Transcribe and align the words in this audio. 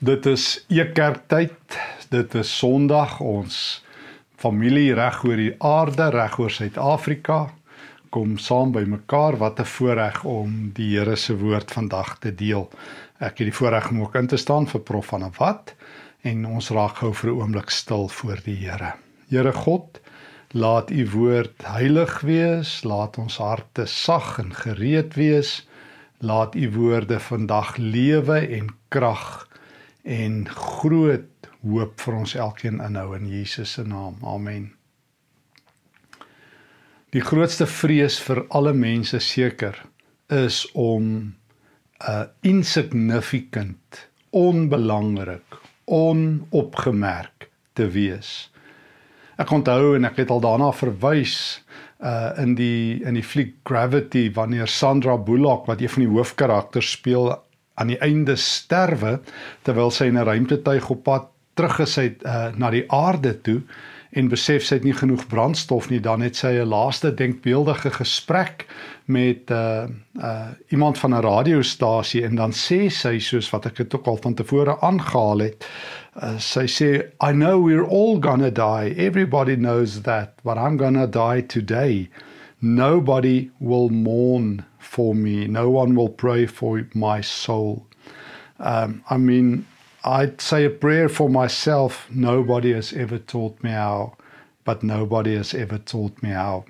Dit 0.00 0.24
is 0.26 0.64
Ekerktyd. 0.72 1.76
Dit 2.08 2.34
is 2.34 2.48
Sondag. 2.58 3.18
Ons 3.20 3.56
familie 4.40 4.94
reg 4.96 5.18
oor 5.28 5.36
die 5.36 5.52
aarde, 5.60 6.06
reg 6.14 6.38
oor 6.40 6.48
Suid-Afrika 6.48 7.50
kom 8.08 8.38
saam 8.40 8.72
by 8.72 8.80
mekaar. 8.88 9.36
Wat 9.36 9.60
'n 9.60 9.68
voorreg 9.68 10.24
om 10.24 10.70
die 10.72 10.96
Here 10.96 11.16
se 11.16 11.36
woord 11.36 11.70
vandag 11.70 12.16
te 12.18 12.32
deel. 12.34 12.70
Ek 13.20 13.44
het 13.44 13.50
die 13.50 13.58
voorreg 13.58 13.90
om 13.90 14.00
ook 14.00 14.14
in 14.14 14.26
te 14.26 14.36
staan 14.36 14.66
vir 14.66 14.80
Prof 14.80 15.06
van 15.06 15.32
Wat 15.36 15.74
en 16.22 16.46
ons 16.46 16.70
raak 16.70 16.96
gou 16.96 17.12
vir 17.12 17.30
'n 17.30 17.36
oomblik 17.36 17.70
stil 17.70 18.08
voor 18.08 18.40
die 18.44 18.56
Here. 18.56 18.94
Here 19.28 19.52
God, 19.52 20.00
laat 20.52 20.90
u 20.90 21.10
woord 21.10 21.62
heilig 21.62 22.20
wees, 22.20 22.84
laat 22.84 23.18
ons 23.18 23.36
harte 23.36 23.86
sag 23.86 24.38
en 24.38 24.54
gereed 24.54 25.14
wees. 25.14 25.68
Laat 26.20 26.54
u 26.54 26.70
woorde 26.72 27.20
vandag 27.20 27.76
lewe 27.76 28.48
en 28.48 28.66
krag 28.88 29.49
en 30.02 30.48
groot 30.48 31.48
hoop 31.60 32.00
vir 32.00 32.14
ons 32.16 32.34
elkeen 32.34 32.80
inhou 32.80 33.14
in 33.16 33.28
Jesus 33.28 33.72
se 33.76 33.84
naam. 33.84 34.16
Amen. 34.24 34.70
Die 37.10 37.22
grootste 37.26 37.66
vrees 37.66 38.20
vir 38.22 38.44
alle 38.54 38.72
mense 38.72 39.18
seker 39.20 39.76
is 40.30 40.62
om 40.72 41.04
'n 41.04 41.34
uh, 42.08 42.24
insignificant, 42.40 44.08
onbelangrik, 44.30 45.58
onopgemerk 45.84 47.50
te 47.72 47.88
wees. 47.90 48.50
Ek 49.36 49.50
onthou 49.50 49.96
en 49.96 50.04
ek 50.04 50.16
het 50.16 50.30
al 50.30 50.40
daarna 50.40 50.72
verwys 50.72 51.60
uh 52.00 52.32
in 52.40 52.54
die 52.54 53.02
in 53.04 53.14
die 53.14 53.24
fliek 53.24 53.56
Gravity 53.64 54.30
wanneer 54.32 54.68
Sandra 54.68 55.16
Bullock 55.16 55.66
wat 55.66 55.80
een 55.80 55.88
van 55.88 56.04
die 56.04 56.12
hoofkarakters 56.14 56.90
speel 56.90 57.34
aan 57.80 57.92
die 57.94 58.00
einde 58.04 58.36
sterwe 58.36 59.18
terwyl 59.66 59.90
sy 59.90 60.10
in 60.12 60.18
'n 60.20 60.28
ruimtetuig 60.28 60.90
op 60.90 61.02
pad 61.08 61.30
terug 61.54 61.78
is 61.86 61.98
uit 61.98 62.22
uh, 62.24 62.52
na 62.56 62.70
die 62.70 62.84
aarde 62.92 63.40
toe 63.40 63.62
en 64.10 64.28
besef 64.28 64.64
sy 64.66 64.80
het 64.80 64.84
nie 64.84 64.94
genoeg 64.96 65.26
brandstof 65.30 65.88
nie 65.90 66.00
dan 66.02 66.20
het 66.20 66.36
sy 66.36 66.52
'n 66.58 66.68
laaste 66.68 67.14
denkbeeldige 67.14 67.90
gesprek 67.90 68.66
met 69.06 69.50
uh, 69.50 69.86
uh 70.18 70.48
iemand 70.68 70.98
van 70.98 71.14
'n 71.14 71.22
radiostasie 71.22 72.24
en 72.24 72.34
dan 72.34 72.52
sê 72.52 72.90
sy 72.90 73.18
soos 73.18 73.50
wat 73.50 73.66
ek 73.66 73.76
dit 73.76 73.94
ook 73.94 74.06
al 74.06 74.18
van 74.22 74.34
tevore 74.34 74.80
aangehaal 74.80 75.38
het 75.38 75.66
uh, 76.22 76.38
sy 76.38 76.66
sê 76.66 76.90
I 77.22 77.32
know 77.32 77.62
we're 77.62 77.86
all 77.86 78.18
gonna 78.20 78.50
die. 78.50 78.94
Everybody 78.96 79.56
knows 79.56 80.02
that 80.02 80.34
but 80.42 80.56
I'm 80.56 80.76
gonna 80.76 81.06
die 81.06 81.46
today. 81.46 82.10
Nobody 82.60 83.50
will 83.58 83.88
mourn 83.88 84.64
for 84.90 85.14
me. 85.14 85.46
No 85.46 85.70
one 85.70 85.94
will 85.94 86.08
pray 86.08 86.46
for 86.46 86.84
my 86.94 87.20
soul. 87.20 87.86
Um, 88.58 89.04
I 89.08 89.18
mean, 89.18 89.64
I'd 90.02 90.40
say 90.40 90.64
a 90.64 90.70
prayer 90.70 91.08
for 91.08 91.30
myself. 91.30 92.08
Nobody 92.10 92.72
has 92.72 92.92
ever 92.92 93.18
taught 93.18 93.62
me 93.62 93.70
how, 93.70 94.16
but 94.64 94.82
nobody 94.82 95.36
has 95.36 95.54
ever 95.54 95.78
taught 95.78 96.20
me 96.24 96.30
how. 96.30 96.64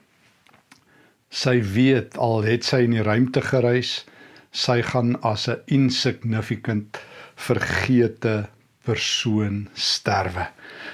Sy 1.30 1.62
weet 1.62 2.18
al 2.18 2.42
het 2.44 2.66
sy 2.66 2.82
in 2.84 2.98
die 2.98 3.06
ruimte 3.06 3.40
gereis, 3.40 4.04
sy 4.52 4.82
gaan 4.82 5.16
as 5.24 5.48
'n 5.48 5.62
insignificant 5.66 7.00
vergete 7.36 8.50
persoon 8.84 9.68
sterwe. 9.72 10.48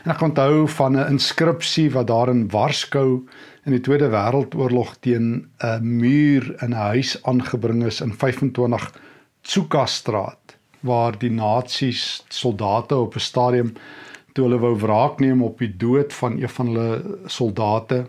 En 0.04 0.12
ek 0.14 0.22
onthou 0.22 0.68
van 0.78 0.94
'n 0.94 1.10
inskripsie 1.16 1.90
wat 1.90 2.06
daar 2.06 2.30
in 2.30 2.46
Warskou 2.54 3.26
in 3.66 3.74
die 3.74 3.82
Tweede 3.82 4.06
Wêreldoorlog 4.12 4.94
teen 5.02 5.48
'n 5.58 5.82
muur 5.82 6.54
in 6.62 6.70
'n 6.70 6.82
huis 6.92 7.18
aangebring 7.22 7.84
is 7.84 8.00
in 8.00 8.14
25 8.14 8.92
Tsukastraat 9.42 10.56
waar 10.80 11.18
die 11.18 11.30
nasies 11.30 12.24
soldate 12.28 12.96
op 12.96 13.14
'n 13.14 13.20
stadium 13.20 13.72
toe 14.32 14.44
hulle 14.44 14.58
wou 14.58 14.76
wraak 14.78 15.18
neem 15.20 15.42
op 15.42 15.58
die 15.58 15.76
dood 15.76 16.12
van 16.14 16.38
een 16.40 16.48
van 16.48 16.66
hulle 16.66 17.18
soldate 17.26 18.06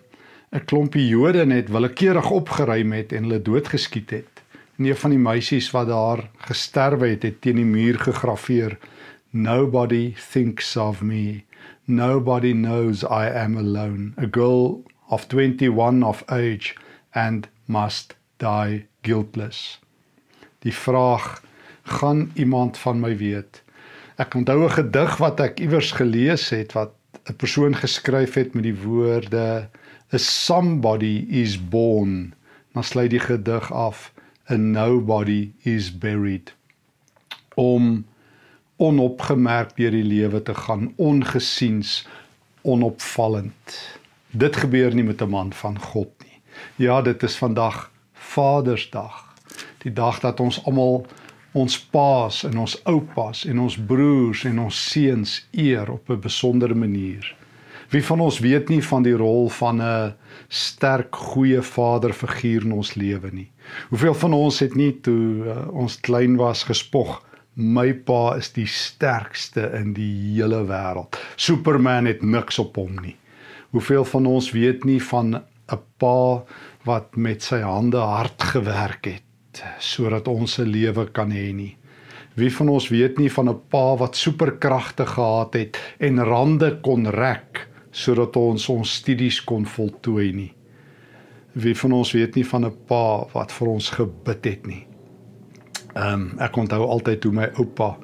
'n 0.52 0.66
klompie 0.66 1.08
Jode 1.08 1.46
net 1.46 1.70
willekeurig 1.70 2.30
opgeruim 2.30 2.92
het 2.92 3.12
en 3.12 3.24
hulle 3.24 3.42
doodgeskiet 3.42 4.10
het. 4.10 4.34
En 4.78 4.86
een 4.86 4.96
van 4.96 5.10
die 5.10 5.20
meisies 5.20 5.72
wat 5.72 5.88
daar 5.88 6.30
gesterwe 6.38 7.08
het, 7.08 7.24
het 7.24 7.42
teen 7.42 7.56
die 7.56 7.66
muur 7.66 8.00
gegraveer 8.00 8.78
Nobody 9.32 10.14
thinks 10.32 10.78
of 10.78 11.02
me. 11.02 11.44
Nobody 11.86 12.52
knows 12.52 13.04
I 13.04 13.30
am 13.44 13.58
alone. 13.58 14.12
A 14.18 14.28
girl 14.32 14.84
of 15.10 15.28
21 15.28 16.04
of 16.04 16.24
age 16.28 16.76
and 17.12 17.48
must 17.66 18.16
die 18.38 18.86
guiltless. 19.02 19.80
Die 20.60 20.74
vraag 20.74 21.44
gaan 21.84 22.32
iemand 22.34 22.78
van 22.78 23.00
my 23.00 23.18
weet. 23.18 23.64
Ek 24.18 24.34
onthou 24.34 24.64
'n 24.64 24.74
gedig 24.74 25.18
wat 25.18 25.40
ek 25.40 25.60
iewers 25.60 25.92
gelees 25.92 26.50
het 26.50 26.74
wat 26.74 26.92
'n 27.30 27.36
persoon 27.36 27.76
geskryf 27.76 28.34
het 28.34 28.54
met 28.54 28.64
die 28.64 28.76
woorde 28.84 29.70
a 30.14 30.18
somebody 30.18 31.26
is 31.30 31.70
born. 31.70 32.34
Dan 32.74 32.84
sluit 32.84 33.10
die 33.10 33.20
gedig 33.20 33.72
af 33.74 34.14
a 34.50 34.56
nobody 34.56 35.52
is 35.62 35.98
buried. 35.98 36.54
Om 37.56 38.06
onopgemerk 38.76 39.76
deur 39.76 39.92
die 39.92 40.04
lewe 40.04 40.42
te 40.42 40.56
gaan, 40.56 40.94
ongesiens, 40.96 42.08
onopvallend. 42.62 44.00
Dit 44.32 44.56
gebeur 44.56 44.96
nie 44.96 45.04
met 45.04 45.22
'n 45.22 45.30
man 45.30 45.54
van 45.54 45.80
God 45.80 46.10
nie. 46.24 46.42
Ja, 46.76 47.02
dit 47.02 47.24
is 47.24 47.38
vandag 47.38 47.92
Vadersdag. 48.14 49.36
Die 49.78 49.94
dag 49.94 50.20
dat 50.20 50.40
ons 50.40 50.66
almal 50.66 51.06
ons 51.52 51.80
paas 51.80 52.44
en 52.44 52.58
ons 52.58 52.84
oupas 52.84 53.46
en 53.46 53.60
ons 53.60 53.78
broers 53.78 54.44
en 54.44 54.60
ons 54.60 54.90
seuns 54.90 55.48
eer 55.52 55.92
op 55.92 56.10
'n 56.10 56.20
besondere 56.20 56.76
manier. 56.76 57.36
Wie 57.90 58.06
van 58.06 58.20
ons 58.20 58.40
weet 58.40 58.70
nie 58.70 58.84
van 58.84 59.04
die 59.04 59.16
rol 59.16 59.50
van 59.50 59.82
'n 59.82 60.14
sterk 60.48 61.16
goeie 61.16 61.62
vaderfiguur 61.62 62.62
in 62.62 62.72
ons 62.72 62.94
lewe 62.94 63.30
nie. 63.32 63.52
Hoeveel 63.90 64.14
van 64.14 64.34
ons 64.34 64.60
het 64.60 64.76
nie 64.76 65.00
toe 65.02 65.46
uh, 65.46 65.68
ons 65.72 66.00
klein 66.00 66.36
was 66.36 66.64
gespog 66.64 67.26
my 67.54 67.94
pa 67.94 68.36
is 68.38 68.52
die 68.54 68.68
sterkste 68.68 69.72
in 69.74 69.94
die 69.94 70.36
hele 70.36 70.62
wêreld. 70.70 71.18
Superman 71.36 72.06
het 72.06 72.22
niks 72.22 72.60
op 72.60 72.76
hom 72.76 73.00
nie. 73.02 73.16
Hoeveel 73.78 74.06
van 74.10 74.26
ons 74.26 74.48
weet 74.52 74.88
nie 74.90 74.98
van 75.04 75.36
'n 75.38 75.82
pa 76.02 76.44
wat 76.84 77.16
met 77.16 77.44
sy 77.44 77.60
hande 77.62 77.98
hard 77.98 78.44
gewerk 78.44 79.06
het 79.06 79.62
sodat 79.80 80.28
ons 80.28 80.58
'n 80.58 80.66
lewe 80.66 81.06
kan 81.12 81.30
hê 81.32 81.54
nie. 81.54 81.78
Wie 82.34 82.50
van 82.56 82.70
ons 82.70 82.88
weet 82.90 83.18
nie 83.18 83.30
van 83.32 83.50
'n 83.50 83.62
pa 83.70 83.96
wat 83.96 84.16
superkragte 84.16 85.06
gehad 85.06 85.54
het 85.54 85.78
en 86.00 86.24
rande 86.24 86.80
kon 86.82 87.06
rek 87.08 87.68
sodat 87.92 88.36
ons 88.36 88.70
ons 88.70 88.94
studies 88.94 89.44
kon 89.44 89.66
voltooi 89.66 90.34
nie. 90.34 90.54
Wie 91.52 91.78
van 91.78 91.92
ons 91.92 92.12
weet 92.12 92.36
nie 92.36 92.46
van 92.46 92.66
'n 92.66 92.78
pa 92.88 93.28
wat 93.34 93.52
vir 93.52 93.68
ons 93.68 93.90
gebid 93.90 94.46
het 94.46 94.68
nie. 94.68 94.88
Ehm 95.94 96.14
um, 96.14 96.40
ek 96.40 96.58
onthou 96.58 96.88
altyd 96.88 97.24
hoe 97.24 97.34
my 97.34 97.50
oupa 97.54 97.98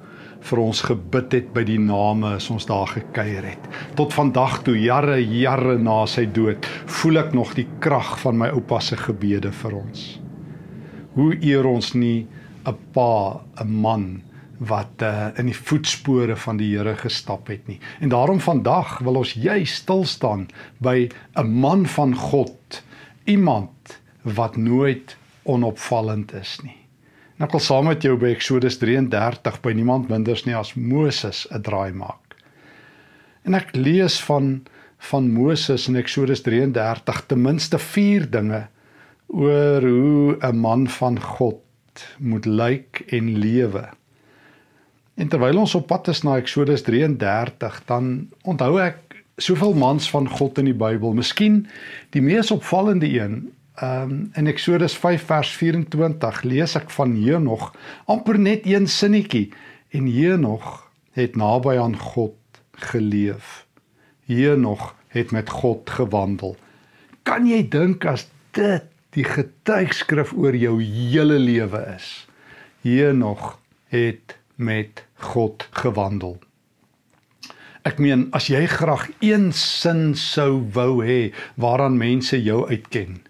vir 0.43 0.59
ons 0.59 0.81
gebid 0.81 1.33
het 1.37 1.53
by 1.55 1.63
die 1.67 1.79
name 1.79 2.35
as 2.37 2.49
ons 2.51 2.65
daar 2.69 2.89
gekuier 2.91 3.45
het. 3.53 3.69
Tot 3.95 4.13
vandag 4.13 4.61
toe 4.67 4.75
jare 4.79 5.17
jare 5.21 5.77
na 5.79 6.03
sy 6.09 6.25
dood, 6.25 6.65
voel 6.99 7.23
ek 7.23 7.33
nog 7.33 7.55
die 7.55 7.67
krag 7.83 8.17
van 8.23 8.37
my 8.41 8.51
oupa 8.55 8.81
se 8.83 8.99
gebede 8.99 9.53
vir 9.63 9.79
ons. 9.79 10.03
Hoe 11.15 11.33
eer 11.39 11.65
ons 11.69 11.93
nie 11.93 12.27
'n 12.65 12.77
pa, 12.93 13.41
'n 13.61 13.71
man 13.81 14.21
wat 14.57 15.01
uh, 15.01 15.27
in 15.37 15.45
die 15.45 15.57
voetspore 15.57 16.35
van 16.35 16.57
die 16.57 16.71
Here 16.75 16.95
gestap 16.95 17.47
het 17.47 17.67
nie. 17.67 17.79
En 17.99 18.09
daarom 18.09 18.39
vandag 18.39 18.99
wil 18.99 19.15
ons 19.15 19.33
juis 19.33 19.75
stil 19.75 20.05
staan 20.05 20.47
by 20.79 21.09
'n 21.35 21.47
man 21.47 21.85
van 21.85 22.15
God, 22.15 22.83
iemand 23.25 23.99
wat 24.21 24.55
nooit 24.55 25.17
onopvallend 25.43 26.33
is 26.33 26.59
nie. 26.63 26.82
En 27.43 27.49
ek 27.49 27.57
wil 27.57 27.63
saam 27.65 27.89
met 27.91 28.05
jou 28.05 28.13
by 28.15 28.29
Eksodus 28.31 28.77
33 28.79 29.57
by 29.65 29.73
niemand 29.75 30.05
minders 30.07 30.45
nie 30.47 30.53
as 30.55 30.69
Moses 30.79 31.41
'n 31.51 31.59
draai 31.59 31.91
maak. 31.91 32.37
En 33.43 33.53
ek 33.53 33.75
lees 33.75 34.15
van 34.23 34.63
van 35.11 35.27
Moses 35.27 35.89
in 35.89 35.97
Eksodus 35.99 36.41
33 36.41 37.25
ten 37.27 37.41
minste 37.41 37.77
4 37.77 38.29
dinge 38.31 38.67
oor 39.27 39.81
hoe 39.81 40.37
'n 40.39 40.55
man 40.55 40.87
van 40.87 41.19
God 41.19 41.59
moet 42.19 42.45
lyk 42.45 43.03
en 43.11 43.37
lewe. 43.37 43.89
En 45.15 45.27
terwyl 45.27 45.59
ons 45.59 45.75
op 45.75 45.87
pad 45.87 46.07
is 46.07 46.23
na 46.23 46.37
Eksodus 46.37 46.81
33, 46.81 47.83
dan 47.85 48.29
onthou 48.43 48.79
ek 48.79 49.25
soveel 49.37 49.73
mans 49.73 50.09
van 50.09 50.29
God 50.29 50.57
in 50.57 50.65
die 50.65 50.79
Bybel. 50.85 51.13
Miskien 51.13 51.67
die 52.09 52.21
mees 52.21 52.51
opvallende 52.51 53.19
een 53.19 53.51
Ehm 53.75 54.11
um, 54.11 54.29
in 54.33 54.47
Eksodus 54.47 54.93
5 54.97 55.23
vers 55.25 55.51
24 55.57 56.43
lees 56.43 56.75
ek 56.77 56.91
van 56.93 57.15
Henog 57.17 57.71
amper 58.05 58.37
net 58.37 58.67
een 58.69 58.85
sinnetjie 58.87 59.47
en 59.89 60.05
Henog 60.13 60.91
het 61.17 61.35
naby 61.35 61.79
aan 61.81 61.95
God 61.97 62.37
geleef. 62.91 63.65
Henog 64.29 64.93
het 65.07 65.33
met 65.33 65.49
God 65.49 65.89
gewandel. 65.89 66.53
Kan 67.25 67.49
jy 67.49 67.63
dink 67.65 68.05
as 68.05 68.27
dit 68.53 68.85
die 69.17 69.25
getuigskrif 69.25 70.35
oor 70.37 70.53
jou 70.53 70.77
hele 70.77 71.41
lewe 71.41 71.81
is? 71.95 72.27
Henog 72.85 73.57
het 73.89 74.37
met 74.55 75.01
God 75.33 75.65
gewandel. 75.81 76.37
Ek 77.81 77.97
meen 77.97 78.29
as 78.37 78.53
jy 78.53 78.67
graag 78.69 79.09
een 79.19 79.49
sin 79.51 80.13
sou 80.13 80.61
wou 80.77 81.01
hê 81.01 81.33
waaraan 81.57 81.97
mense 81.97 82.37
jou 82.37 82.67
uitken. 82.69 83.23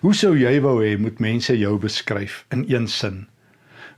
Hoe 0.00 0.14
sou 0.14 0.32
jy 0.38 0.56
wou 0.64 0.78
hê 0.80 0.96
moet 0.98 1.20
mense 1.20 1.54
jou 1.58 1.76
beskryf 1.78 2.44
in 2.50 2.64
een 2.68 2.88
sin? 2.88 3.26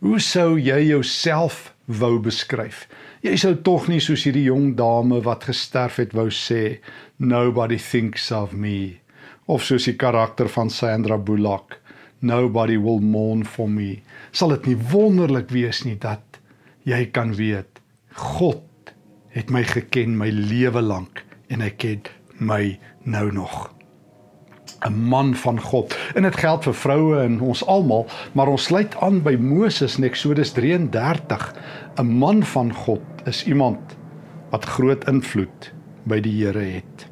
Hoe 0.01 0.19
sou 0.21 0.59
jy 0.59 0.81
jouself 0.89 1.75
wou 1.87 2.19
beskryf? 2.19 2.89
Jy 3.23 3.37
sou 3.41 3.55
tog 3.55 3.89
nie 3.89 4.01
soos 4.05 4.27
hierdie 4.27 4.49
jong 4.49 4.75
dame 4.77 5.23
wat 5.25 5.47
gesterf 5.49 5.97
het 6.03 6.13
wou 6.13 6.29
sê 6.29 6.81
nobody 7.19 7.79
thinks 7.79 8.31
of 8.33 8.53
me 8.53 9.01
of 9.47 9.65
soos 9.65 9.85
die 9.89 9.97
karakter 10.01 10.49
van 10.49 10.71
Sandra 10.73 11.19
Bullock 11.21 11.79
nobody 12.25 12.77
will 12.77 13.01
mourn 13.01 13.45
for 13.45 13.69
me. 13.69 14.03
Sal 14.33 14.55
dit 14.57 14.73
nie 14.73 14.79
wonderlik 14.91 15.53
wees 15.53 15.85
nie 15.85 15.97
dat 16.01 16.41
jy 16.89 17.05
kan 17.13 17.35
weet 17.37 17.81
God 18.17 18.93
het 19.35 19.51
my 19.53 19.65
geken 19.67 20.17
my 20.19 20.31
lewe 20.33 20.83
lank 20.85 21.25
en 21.53 21.65
hy 21.65 21.71
ken 21.77 22.09
my 22.39 22.79
nou 23.05 23.29
nog. 23.35 23.69
'n 24.85 25.09
man 25.09 25.35
van 25.35 25.61
God. 25.61 25.97
En 26.15 26.23
dit 26.23 26.37
geld 26.37 26.63
vir 26.65 26.75
vroue 26.75 27.21
en 27.21 27.41
ons 27.41 27.67
almal, 27.67 28.07
maar 28.33 28.49
ons 28.49 28.63
sluit 28.63 28.97
aan 29.01 29.23
by 29.23 29.37
Moses 29.41 29.97
in 29.97 30.05
Eksodus 30.05 30.53
33. 30.53 31.55
'n 31.97 32.07
Man 32.07 32.43
van 32.43 32.73
God 32.75 33.01
is 33.25 33.45
iemand 33.45 33.97
wat 34.51 34.65
groot 34.65 35.09
invloed 35.09 35.73
by 36.03 36.21
die 36.21 36.45
Here 36.45 36.59
het. 36.59 37.07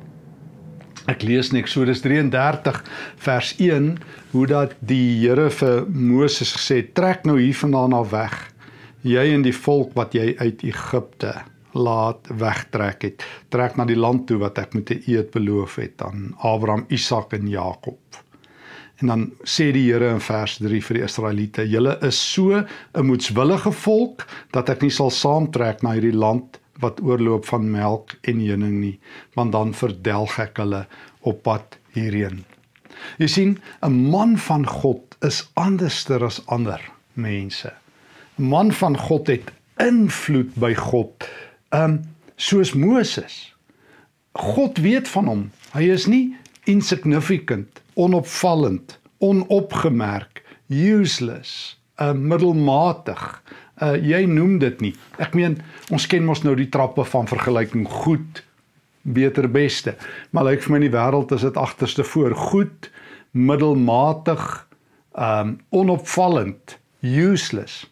Ek 1.07 1.23
lees 1.23 1.51
in 1.51 1.59
Eksodus 1.59 2.01
33 2.01 2.85
vers 3.17 3.55
1 3.59 3.97
hoe 4.31 4.47
dat 4.47 4.75
die 4.79 5.29
Here 5.29 5.51
vir 5.51 5.87
Moses 5.89 6.53
gesê: 6.57 6.93
"Trek 6.93 7.25
nou 7.25 7.41
hiervandaan 7.41 7.93
af 7.93 8.11
weg, 8.11 8.53
jy 9.01 9.33
en 9.35 9.43
die 9.43 9.57
volk 9.57 9.95
wat 9.95 10.13
jy 10.15 10.35
uit 10.39 10.63
Egipte 10.63 11.35
laat 11.73 12.29
wegtrek 12.29 13.03
het 13.03 13.25
trek 13.49 13.77
na 13.77 13.85
die 13.89 13.99
land 13.99 14.27
toe 14.27 14.39
wat 14.43 14.59
ek 14.59 14.75
met 14.75 14.91
'n 14.91 15.03
eed 15.07 15.31
beloof 15.31 15.77
het 15.77 16.03
aan 16.03 16.35
Abraham, 16.39 16.85
Isak 16.89 17.33
en 17.33 17.49
Jakob. 17.49 17.99
En 19.03 19.07
dan 19.07 19.33
sê 19.43 19.73
die 19.73 19.91
Here 19.91 20.13
in 20.15 20.21
vers 20.21 20.57
3 20.59 20.83
vir 20.83 20.95
die 20.95 21.05
Israeliete: 21.05 21.69
"Julle 21.69 21.99
is 22.03 22.33
so 22.33 22.65
'n 22.95 23.07
moedswillige 23.07 23.73
volk 23.73 24.27
dat 24.51 24.69
ek 24.69 24.83
nie 24.83 24.91
sal 24.91 25.11
saamtrek 25.11 25.83
na 25.83 25.93
hierdie 25.93 26.17
land 26.17 26.61
wat 26.81 27.03
oorloop 27.03 27.45
van 27.45 27.71
melk 27.71 28.15
en 28.23 28.39
honing 28.41 28.81
nie, 28.81 29.01
want 29.35 29.53
dan 29.53 29.75
verdelg 29.75 30.39
ek 30.39 30.57
hulle 30.57 30.87
op 31.21 31.43
pad 31.43 31.79
hierheen." 31.95 32.45
Jy 33.19 33.27
sien, 33.27 33.59
'n 33.83 34.11
man 34.11 34.39
van 34.39 34.67
God 34.67 35.17
is 35.21 35.51
anderster 35.55 36.25
as 36.25 36.47
ander 36.47 36.81
mense. 37.15 37.73
'n 38.39 38.49
Man 38.49 38.73
van 38.73 38.97
God 38.99 39.27
het 39.27 39.53
invloed 39.79 40.55
by 40.55 40.75
God 40.75 41.29
um 41.73 42.01
soos 42.37 42.73
Moses. 42.73 43.55
God 44.33 44.79
weet 44.79 45.09
van 45.09 45.29
hom. 45.29 45.43
Hy 45.73 45.89
is 45.93 46.07
nie 46.09 46.33
insignificant, 46.69 47.83
onopvallend, 47.99 48.97
onopgemerk, 49.23 50.43
useless, 50.69 51.77
uh 52.01 52.13
middelmatig. 52.17 53.23
Uh 53.83 53.97
jy 53.99 54.25
noem 54.29 54.59
dit 54.63 54.81
nie. 54.85 54.95
Ek 55.23 55.37
meen, 55.39 55.59
ons 55.93 56.07
ken 56.07 56.25
mos 56.27 56.45
nou 56.47 56.55
die 56.59 56.71
trappe 56.73 57.05
van 57.09 57.29
vergelyking 57.31 57.87
goed, 57.89 58.43
beter, 59.03 59.49
beste. 59.51 59.97
Maar 60.31 60.53
lyk 60.53 60.65
vir 60.65 60.75
my 60.75 60.83
in 60.83 60.87
die 60.87 60.95
wêreld 60.95 61.33
is 61.35 61.47
dit 61.47 61.59
agterste 61.59 62.05
voor. 62.07 62.37
Goed, 62.53 62.91
middelmatig, 63.33 64.45
um 65.19 65.59
onopvallend, 65.75 66.79
useless. 67.03 67.83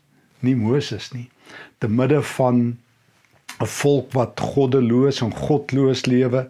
Nie 0.41 0.57
Moses 0.57 1.11
nie. 1.13 1.29
Te 1.83 1.89
midde 1.89 2.23
van 2.37 2.79
'n 3.61 3.67
volk 3.67 4.13
wat 4.13 4.41
goddeloos 4.41 5.21
en 5.21 5.35
godloos 5.35 6.07
lewe, 6.07 6.49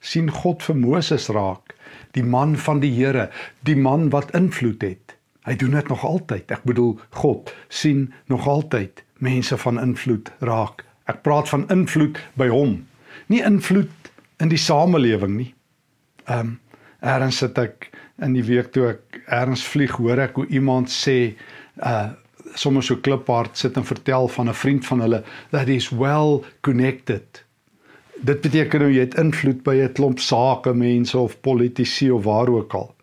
sien 0.00 0.30
God 0.30 0.62
vir 0.62 0.76
Moses 0.76 1.28
raak, 1.28 1.74
die 2.16 2.24
man 2.24 2.56
van 2.56 2.80
die 2.80 2.92
Here, 2.94 3.28
die 3.60 3.76
man 3.76 4.08
wat 4.10 4.34
invloed 4.34 4.82
het. 4.82 5.16
Hy 5.44 5.56
doen 5.56 5.76
dit 5.76 5.88
nog 5.88 6.04
altyd. 6.04 6.50
Ek 6.50 6.64
bedoel 6.68 6.98
God 7.10 7.52
sien 7.68 8.12
nog 8.26 8.46
altyd 8.46 9.04
mense 9.18 9.56
van 9.56 9.80
invloed 9.80 10.30
raak. 10.40 10.84
Ek 11.08 11.22
praat 11.22 11.48
van 11.48 11.68
invloed 11.72 12.18
by 12.36 12.48
hom, 12.52 12.86
nie 13.26 13.42
invloed 13.44 14.12
in 14.40 14.48
die 14.52 14.60
samelewing 14.60 15.36
nie. 15.36 15.52
Ehm 16.28 16.38
um, 16.40 16.58
eers 16.98 17.36
sit 17.38 17.58
ek 17.58 17.92
in 18.18 18.32
die 18.34 18.42
week 18.42 18.72
toe 18.74 18.88
ek 18.90 19.20
eers 19.28 19.62
vlieg, 19.62 19.92
hoor 20.02 20.18
ek 20.18 20.34
hoe 20.40 20.46
iemand 20.50 20.90
sê 20.90 21.36
uh 21.78 22.10
sommer 22.58 22.82
so 22.82 22.96
kliphard 22.96 23.58
sit 23.58 23.76
en 23.76 23.84
vertel 23.84 24.28
van 24.28 24.48
'n 24.48 24.54
vriend 24.54 24.86
van 24.86 25.00
hulle 25.00 25.22
that 25.50 25.68
is 25.68 25.88
well 25.88 26.40
connected. 26.60 27.44
Dit 28.20 28.40
beteken 28.40 28.80
nou 28.80 28.92
jy 28.92 29.00
het 29.00 29.14
invloed 29.14 29.62
by 29.62 29.74
'n 29.74 29.92
klomp 29.92 30.18
sake 30.18 30.74
mense 30.74 31.18
of 31.18 31.40
politici 31.40 32.10
of 32.10 32.24
waar 32.24 32.48
ook 32.48 32.74
al. 32.74 32.94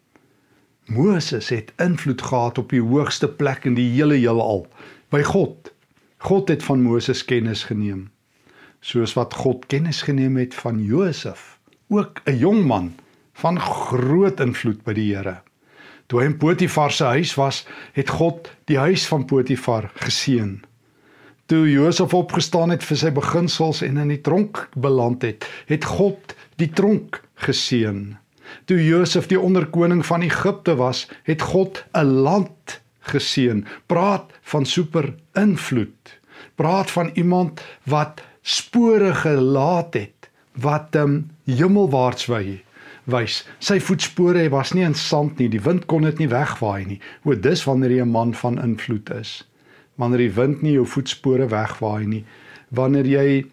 Moses 0.86 1.50
het 1.50 1.72
invloed 1.78 2.22
gehad 2.22 2.58
op 2.58 2.70
die 2.70 2.82
hoogste 2.82 3.28
plek 3.28 3.66
in 3.66 3.74
die 3.74 3.90
hele 3.90 4.16
heelal, 4.16 4.68
by 5.10 5.24
God. 5.24 5.72
God 6.18 6.50
het 6.50 6.64
van 6.64 6.82
Moses 6.82 7.26
kennis 7.26 7.64
geneem, 7.64 8.10
soos 8.80 9.14
wat 9.14 9.34
God 9.34 9.66
kennis 9.66 10.02
geneem 10.02 10.38
het 10.38 10.54
van 10.54 10.84
Josef, 10.84 11.60
ook 11.88 12.22
'n 12.26 12.38
jong 12.38 12.66
man 12.66 12.94
van 13.34 13.60
groot 13.60 14.40
invloed 14.40 14.84
by 14.84 14.94
die 14.94 15.16
Here. 15.16 15.42
Toe 16.08 16.22
hy 16.22 16.26
in 16.30 16.38
Potifar 16.38 16.94
se 16.94 17.08
huis 17.18 17.34
was, 17.40 17.64
het 17.96 18.12
God 18.14 18.52
die 18.70 18.78
huis 18.78 19.08
van 19.10 19.26
Potifar 19.26 19.90
geseën. 20.04 20.60
Toe 21.50 21.66
Josef 21.70 22.14
opgestaan 22.14 22.74
het 22.74 22.86
vir 22.86 22.98
sy 22.98 23.12
beginsels 23.14 23.82
en 23.86 23.98
in 24.02 24.14
die 24.14 24.22
tronk 24.26 24.68
beland 24.74 25.26
het, 25.26 25.46
het 25.70 25.86
God 25.86 26.34
die 26.62 26.70
tronk 26.74 27.22
geseën. 27.46 28.16
Toe 28.70 28.78
Josef 28.82 29.28
die 29.30 29.40
onderkoning 29.42 30.06
van 30.06 30.26
Egipte 30.26 30.76
was, 30.78 31.06
het 31.26 31.42
God 31.42 31.84
'n 31.94 32.22
land 32.26 32.82
geseën. 33.14 33.66
Praat 33.86 34.30
van 34.42 34.66
super 34.66 35.14
invloed. 35.34 36.20
Praat 36.56 36.92
van 36.92 37.10
iemand 37.14 37.62
wat 37.84 38.22
spore 38.42 39.14
gelaat 39.14 39.94
het 39.94 40.30
wat 40.54 40.96
ehm 40.96 41.04
um, 41.04 41.30
hemelwaarts 41.46 42.26
wy 42.26 42.62
wys. 43.06 43.44
Sy 43.60 43.80
voetspore 43.80 44.50
was 44.50 44.74
nie 44.74 44.86
in 44.86 44.96
sand 44.98 45.40
nie. 45.40 45.50
Die 45.50 45.62
wind 45.62 45.86
kon 45.90 46.06
dit 46.08 46.20
nie 46.20 46.30
wegwaai 46.32 46.86
nie. 46.86 47.00
O, 47.24 47.36
dis 47.36 47.66
wanneer 47.66 47.92
jy 47.92 48.02
'n 48.06 48.12
man 48.12 48.34
van 48.34 48.62
invloed 48.62 49.10
is. 49.10 49.44
Wanneer 49.98 50.18
die 50.18 50.36
wind 50.36 50.62
nie 50.62 50.74
jou 50.74 50.86
voetspore 50.86 51.48
wegwaai 51.48 52.06
nie. 52.06 52.26
Wanneer 52.72 53.06
jy 53.06 53.46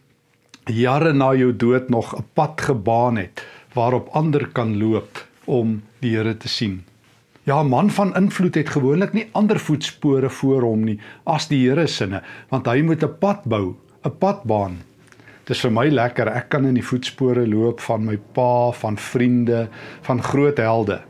jare 0.66 1.12
na 1.12 1.34
jou 1.34 1.52
dood 1.52 1.90
nog 1.90 2.14
'n 2.14 2.24
pad 2.34 2.60
gebaan 2.60 3.16
het 3.16 3.42
waarop 3.74 4.08
ander 4.12 4.48
kan 4.48 4.78
loop 4.78 5.26
om 5.44 5.82
die 6.00 6.16
Here 6.16 6.36
te 6.36 6.48
sien. 6.48 6.84
Ja, 7.44 7.62
'n 7.62 7.68
man 7.68 7.90
van 7.90 8.14
invloed 8.14 8.54
het 8.54 8.68
gewoonlik 8.68 9.12
nie 9.12 9.28
ander 9.32 9.58
voetspore 9.58 10.30
voor 10.30 10.62
hom 10.62 10.84
nie 10.84 10.98
as 11.24 11.48
die 11.48 11.68
Here 11.68 11.86
se, 11.86 12.22
want 12.48 12.66
hy 12.66 12.82
moet 12.82 13.02
'n 13.02 13.18
pad 13.18 13.44
bou, 13.44 13.76
'n 14.04 14.18
padbaan 14.18 14.78
Dis 15.48 15.60
vir 15.64 15.72
my 15.74 15.88
lekker. 15.90 16.28
Ek 16.30 16.52
kan 16.54 16.66
in 16.68 16.76
die 16.78 16.84
voetspore 16.86 17.46
loop 17.50 17.80
van 17.82 18.04
my 18.06 18.18
pa, 18.36 18.70
van 18.78 18.98
vriende, 18.98 19.66
van 20.06 20.22
groot 20.22 20.60
helde. 20.62 21.00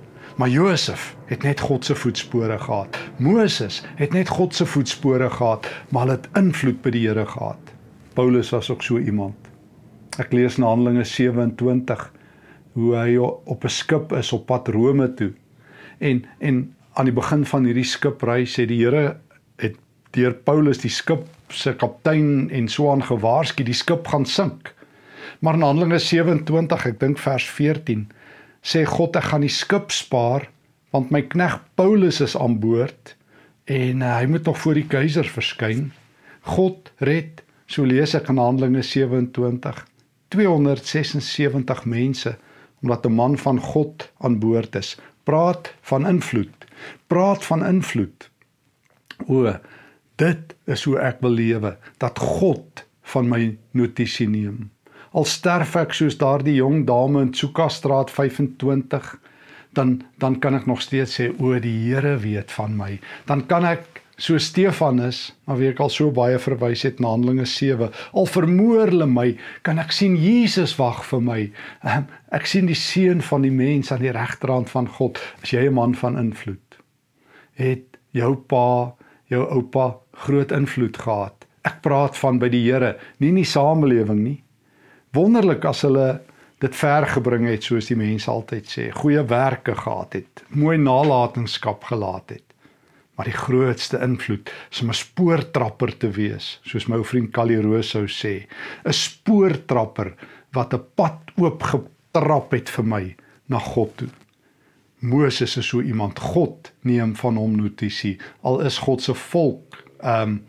Maar 0.41 0.49
Josef 0.49 1.11
het 1.29 1.43
net 1.43 1.61
God 1.61 1.85
se 1.85 1.95
voetspore 1.95 2.57
gehad. 2.59 2.97
Moses 3.21 3.83
het 3.97 4.13
net 4.17 4.29
God 4.29 4.55
se 4.55 4.67
voetspore 4.67 5.29
gehad, 5.31 5.69
maar 5.89 6.07
hulle 6.07 6.17
het 6.17 6.29
invloed 6.41 6.81
by 6.83 6.91
die 6.95 7.05
Here 7.07 7.27
gehad. 7.29 7.73
Paulus 8.15 8.51
was 8.51 8.71
ook 8.71 8.83
so 8.83 8.99
iemand. 8.99 9.37
Ek 10.21 10.33
lees 10.33 10.57
in 10.57 10.65
Handelinge 10.65 11.05
27 11.05 12.09
hoe 12.73 12.95
hy 12.97 13.17
op 13.21 13.65
'n 13.65 13.69
skip 13.69 14.13
is 14.13 14.33
op 14.33 14.47
pad 14.47 14.69
Rome 14.69 15.15
toe. 15.15 15.33
En 15.99 16.25
en 16.39 16.75
aan 16.93 17.05
die 17.05 17.15
begin 17.15 17.45
van 17.45 17.65
hierdie 17.65 17.85
skipreis 17.85 18.59
sê 18.59 18.67
die 18.67 18.81
Here 18.85 19.05
het 19.05 19.17
deur 20.17 20.35
Paulus 20.47 20.83
die 20.83 20.93
skip 20.93 21.27
se 21.53 21.75
kaptein 21.77 22.51
en 22.51 22.69
so 22.69 22.91
aan 22.93 23.05
gewaarsku 23.05 23.65
die 23.65 23.77
skip 23.77 24.09
gaan 24.13 24.27
sink. 24.27 24.73
Maar 25.41 25.59
in 25.59 25.67
Handelinge 25.67 25.99
27, 25.99 26.87
ek 26.93 27.01
dink 27.01 27.19
vers 27.19 27.47
14, 27.57 28.07
sê 28.63 28.85
God 28.87 29.17
ek 29.19 29.31
gaan 29.33 29.45
die 29.47 29.53
skip 29.53 29.93
spaar 29.95 30.49
want 30.93 31.11
my 31.11 31.23
knegg 31.25 31.57
Paulus 31.81 32.21
is 32.21 32.37
aan 32.37 32.59
boord 32.61 33.15
en 33.71 34.03
uh, 34.03 34.17
hy 34.19 34.29
moet 34.29 34.45
nog 34.47 34.59
voor 34.61 34.77
die 34.77 34.89
keiser 34.91 35.29
verskyn. 35.29 35.91
God 36.55 36.91
red, 37.01 37.41
so 37.67 37.87
lees 37.89 38.15
ek 38.19 38.29
in 38.33 38.41
Handelinge 38.43 38.83
27, 38.85 39.85
276 40.35 41.85
mense 41.89 42.37
omdat 42.83 43.07
'n 43.07 43.15
man 43.15 43.39
van 43.39 43.61
God 43.61 44.11
aan 44.19 44.39
boord 44.39 44.75
is. 44.75 44.97
Praat 45.25 45.75
van 45.81 46.07
invloed. 46.07 46.67
Praat 47.07 47.45
van 47.45 47.65
invloed. 47.67 48.31
O, 49.27 49.55
Dit 50.23 50.55
is 50.71 50.85
hoe 50.87 50.99
ek 51.03 51.23
wil 51.25 51.35
lewe, 51.39 51.75
dat 52.03 52.21
God 52.21 52.85
van 53.15 53.27
my 53.31 53.57
notisie 53.75 54.29
neem. 54.31 54.69
Al 55.13 55.27
sterf 55.29 55.75
ek 55.81 55.97
soos 55.97 56.17
daardie 56.21 56.59
jong 56.61 56.85
dame 56.89 57.25
in 57.27 57.33
Tsukastraat 57.35 58.13
25, 58.13 59.09
dan 59.77 59.99
dan 60.23 60.39
kan 60.39 60.55
ek 60.55 60.69
nog 60.69 60.83
steeds 60.85 61.17
sê 61.19 61.31
o, 61.33 61.57
die 61.59 61.75
Here 61.89 62.15
weet 62.23 62.53
van 62.55 62.77
my. 62.79 62.95
Dan 63.27 63.47
kan 63.49 63.67
ek 63.67 64.03
so 64.23 64.39
Stefanus, 64.39 65.33
na 65.49 65.57
wie 65.59 65.73
ek 65.73 65.81
al 65.83 65.91
so 65.91 66.13
baie 66.15 66.39
verwys 66.39 66.85
het 66.87 67.01
na 67.03 67.11
Handelinge 67.17 67.49
7, 67.49 67.91
al 67.91 68.29
vermoor 68.31 68.93
hulle 68.93 69.09
my, 69.11 69.33
kan 69.67 69.83
ek 69.83 69.95
sien 69.97 70.15
Jesus 70.21 70.77
wag 70.79 71.03
vir 71.09 71.25
my. 71.25 71.41
Ehm, 71.83 72.07
ek 72.31 72.47
sien 72.47 72.71
die 72.71 72.79
seun 72.79 73.25
van 73.25 73.43
die 73.43 73.53
mens 73.53 73.91
aan 73.91 74.05
die 74.05 74.15
regterhand 74.15 74.71
van 74.71 74.87
God. 74.87 75.19
As 75.43 75.51
jy 75.51 75.67
'n 75.67 75.75
man 75.75 75.95
van 75.99 76.19
invloed 76.21 76.79
het, 77.59 77.99
jou 78.13 78.37
pa, 78.37 78.95
jou 79.33 79.47
oupa 79.57 79.97
groot 80.27 80.53
invloed 80.53 80.99
gehad. 81.01 81.47
Ek 81.65 81.81
praat 81.85 82.19
van 82.19 82.39
by 82.43 82.51
die 82.53 82.65
Here, 82.67 82.97
nie 83.23 83.31
in 83.33 83.41
die 83.41 83.49
samelewing 83.49 84.21
nie. 84.23 84.39
Wonderlik 85.15 85.65
as 85.69 85.85
hulle 85.87 86.23
dit 86.63 86.75
ver 86.79 87.07
gebring 87.11 87.49
het 87.51 87.67
soos 87.67 87.89
die 87.91 87.99
mense 87.99 88.31
altyd 88.31 88.71
sê, 88.71 88.89
goeie 88.95 89.23
werke 89.27 89.75
gehad 89.79 90.15
het, 90.21 90.45
mooi 90.55 90.77
nalatenskap 90.79 91.85
gelaat 91.91 92.37
het. 92.37 92.45
Maar 93.19 93.29
die 93.29 93.37
grootste 93.37 93.99
invloed 94.03 94.51
is 94.71 94.83
om 94.83 94.91
'n 94.91 94.95
spoortrapper 94.95 95.97
te 95.99 96.11
wees, 96.11 96.61
soos 96.65 96.87
my 96.89 96.97
ou 96.97 97.05
vriend 97.05 97.33
Callie 97.33 97.61
Roos 97.61 97.91
sou 97.91 98.07
sê, 98.07 98.47
'n 98.85 98.93
spoortrapper 98.93 100.15
wat 100.53 100.75
'n 100.75 100.85
pad 100.95 101.19
oop 101.37 101.63
getrap 101.63 102.53
het 102.53 102.69
vir 102.69 102.85
my 102.85 103.17
na 103.49 103.59
God 103.59 103.97
toe. 103.97 104.09
Moses 105.03 105.57
is 105.57 105.69
so 105.69 105.83
iemand 105.83 106.19
God 106.19 106.73
neem 106.83 107.17
van 107.17 107.37
hom 107.37 107.57
notisie 107.59 108.19
al 108.43 108.61
is 108.67 108.79
God 108.79 109.03
se 109.03 109.15
volk 109.15 109.85
ehm 110.01 110.23
um, 110.23 110.43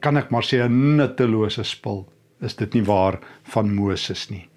kan 0.00 0.16
ek 0.16 0.30
maar 0.30 0.46
sê 0.46 0.62
'n 0.62 0.96
nuttelose 0.96 1.64
spul 1.64 2.06
is 2.40 2.54
dit 2.56 2.74
nie 2.74 2.84
waar 2.84 3.18
van 3.42 3.74
Moses 3.74 4.30
nie 4.30 4.48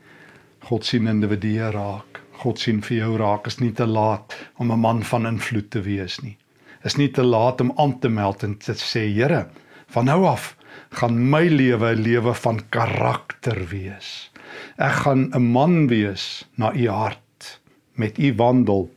God 0.69 0.85
sien 0.85 1.09
individue 1.09 1.71
raak. 1.73 2.19
God 2.41 2.61
sien 2.61 2.81
vir 2.85 2.97
jou 2.99 3.15
raak. 3.21 3.47
Is 3.49 3.59
nie 3.61 3.71
te 3.73 3.87
laat 3.87 4.35
om 4.61 4.71
'n 4.71 4.79
man 4.79 5.03
van 5.03 5.25
invloed 5.25 5.71
te 5.71 5.81
wees 5.81 6.21
nie. 6.21 6.37
Is 6.85 6.97
nie 6.97 7.09
te 7.09 7.23
laat 7.23 7.61
om 7.61 7.73
aan 7.77 7.99
te 7.99 8.09
meld 8.09 8.43
en 8.43 8.57
te 8.57 8.73
sê, 8.73 9.13
Here, 9.13 9.47
van 9.87 10.05
nou 10.05 10.25
af 10.25 10.55
gaan 10.89 11.29
my 11.29 11.47
lewe 11.47 11.95
'n 11.95 12.01
lewe 12.01 12.33
van 12.33 12.59
karakter 12.69 13.67
wees. 13.69 14.31
Ek 14.77 14.91
gaan 14.91 15.31
'n 15.33 15.51
man 15.51 15.87
wees 15.87 16.45
na 16.55 16.73
u 16.73 16.87
hart 16.87 17.59
met 17.95 18.19
u 18.19 18.33
wandel 18.35 18.89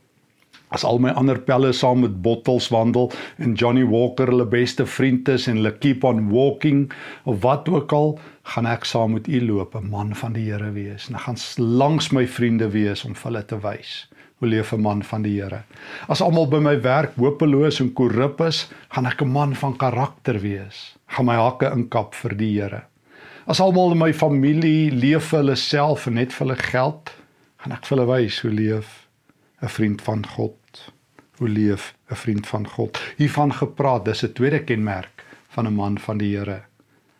as 0.75 0.83
al 0.83 0.99
my 0.99 1.13
ander 1.15 1.37
pelle 1.39 1.71
saam 1.73 2.01
met 2.03 2.15
bottels 2.21 2.67
wandel 2.73 3.11
en 3.39 3.53
Johnny 3.55 3.85
Walker 3.87 4.27
hulle 4.27 4.47
beste 4.51 4.85
vriend 4.85 5.29
is 5.31 5.47
en 5.47 5.61
hulle 5.61 5.71
keep 5.79 6.03
on 6.03 6.27
walking 6.33 6.89
of 7.23 7.39
wat 7.45 7.69
ook 7.71 7.93
al 7.95 8.17
gaan 8.53 8.67
ek 8.69 8.83
saam 8.85 9.15
met 9.15 9.29
u 9.31 9.39
loop 9.45 9.75
'n 9.75 9.89
man 9.89 10.11
van 10.15 10.33
die 10.33 10.51
Here 10.51 10.71
wees. 10.71 11.07
En 11.09 11.15
ek 11.15 11.21
gaan 11.21 11.39
langs 11.57 12.11
my 12.11 12.27
vriende 12.27 12.69
wees 12.69 13.05
om 13.05 13.15
hulle 13.23 13.45
te 13.45 13.59
wys 13.59 14.07
hoe 14.39 14.49
leef 14.49 14.73
'n 14.73 14.81
man 14.81 15.03
van 15.03 15.21
die 15.21 15.41
Here. 15.41 15.63
As 16.07 16.21
almal 16.21 16.47
by 16.47 16.59
my 16.59 16.81
werk 16.81 17.15
hopeloos 17.15 17.79
en 17.79 17.93
korrup 17.93 18.41
is 18.41 18.67
gaan 18.89 19.05
ek 19.05 19.21
'n 19.21 19.31
man 19.31 19.55
van 19.55 19.77
karakter 19.77 20.39
wees. 20.39 20.97
Gaan 21.07 21.25
my 21.25 21.35
hakke 21.35 21.71
inkap 21.71 22.13
vir 22.13 22.35
die 22.35 22.59
Here. 22.59 22.83
As 23.47 23.59
almal 23.59 23.91
in 23.91 23.97
my 23.97 24.13
familie 24.13 24.91
leef 24.91 25.29
vir 25.29 25.39
hulle 25.39 25.55
self 25.55 26.07
en 26.07 26.13
net 26.13 26.33
vir 26.33 26.47
hulle 26.47 26.61
geld 26.61 27.11
gaan 27.57 27.71
ek 27.71 27.85
vir 27.85 27.97
hulle 27.97 28.11
wys 28.11 28.41
hoe 28.41 28.51
leef 28.51 29.07
'n 29.61 29.69
vriend 29.69 30.01
van 30.01 30.25
God. 30.25 30.64
Hoe 31.37 31.49
leef 31.49 31.95
'n 32.07 32.15
vriend 32.15 32.47
van 32.47 32.67
God? 32.67 33.01
Hiervan 33.17 33.53
gepraat, 33.53 34.05
dis 34.05 34.23
'n 34.23 34.33
tweede 34.33 34.63
kenmerk 34.63 35.23
van 35.47 35.67
'n 35.67 35.73
man 35.73 35.99
van 35.99 36.17
die 36.17 36.37
Here. 36.37 36.61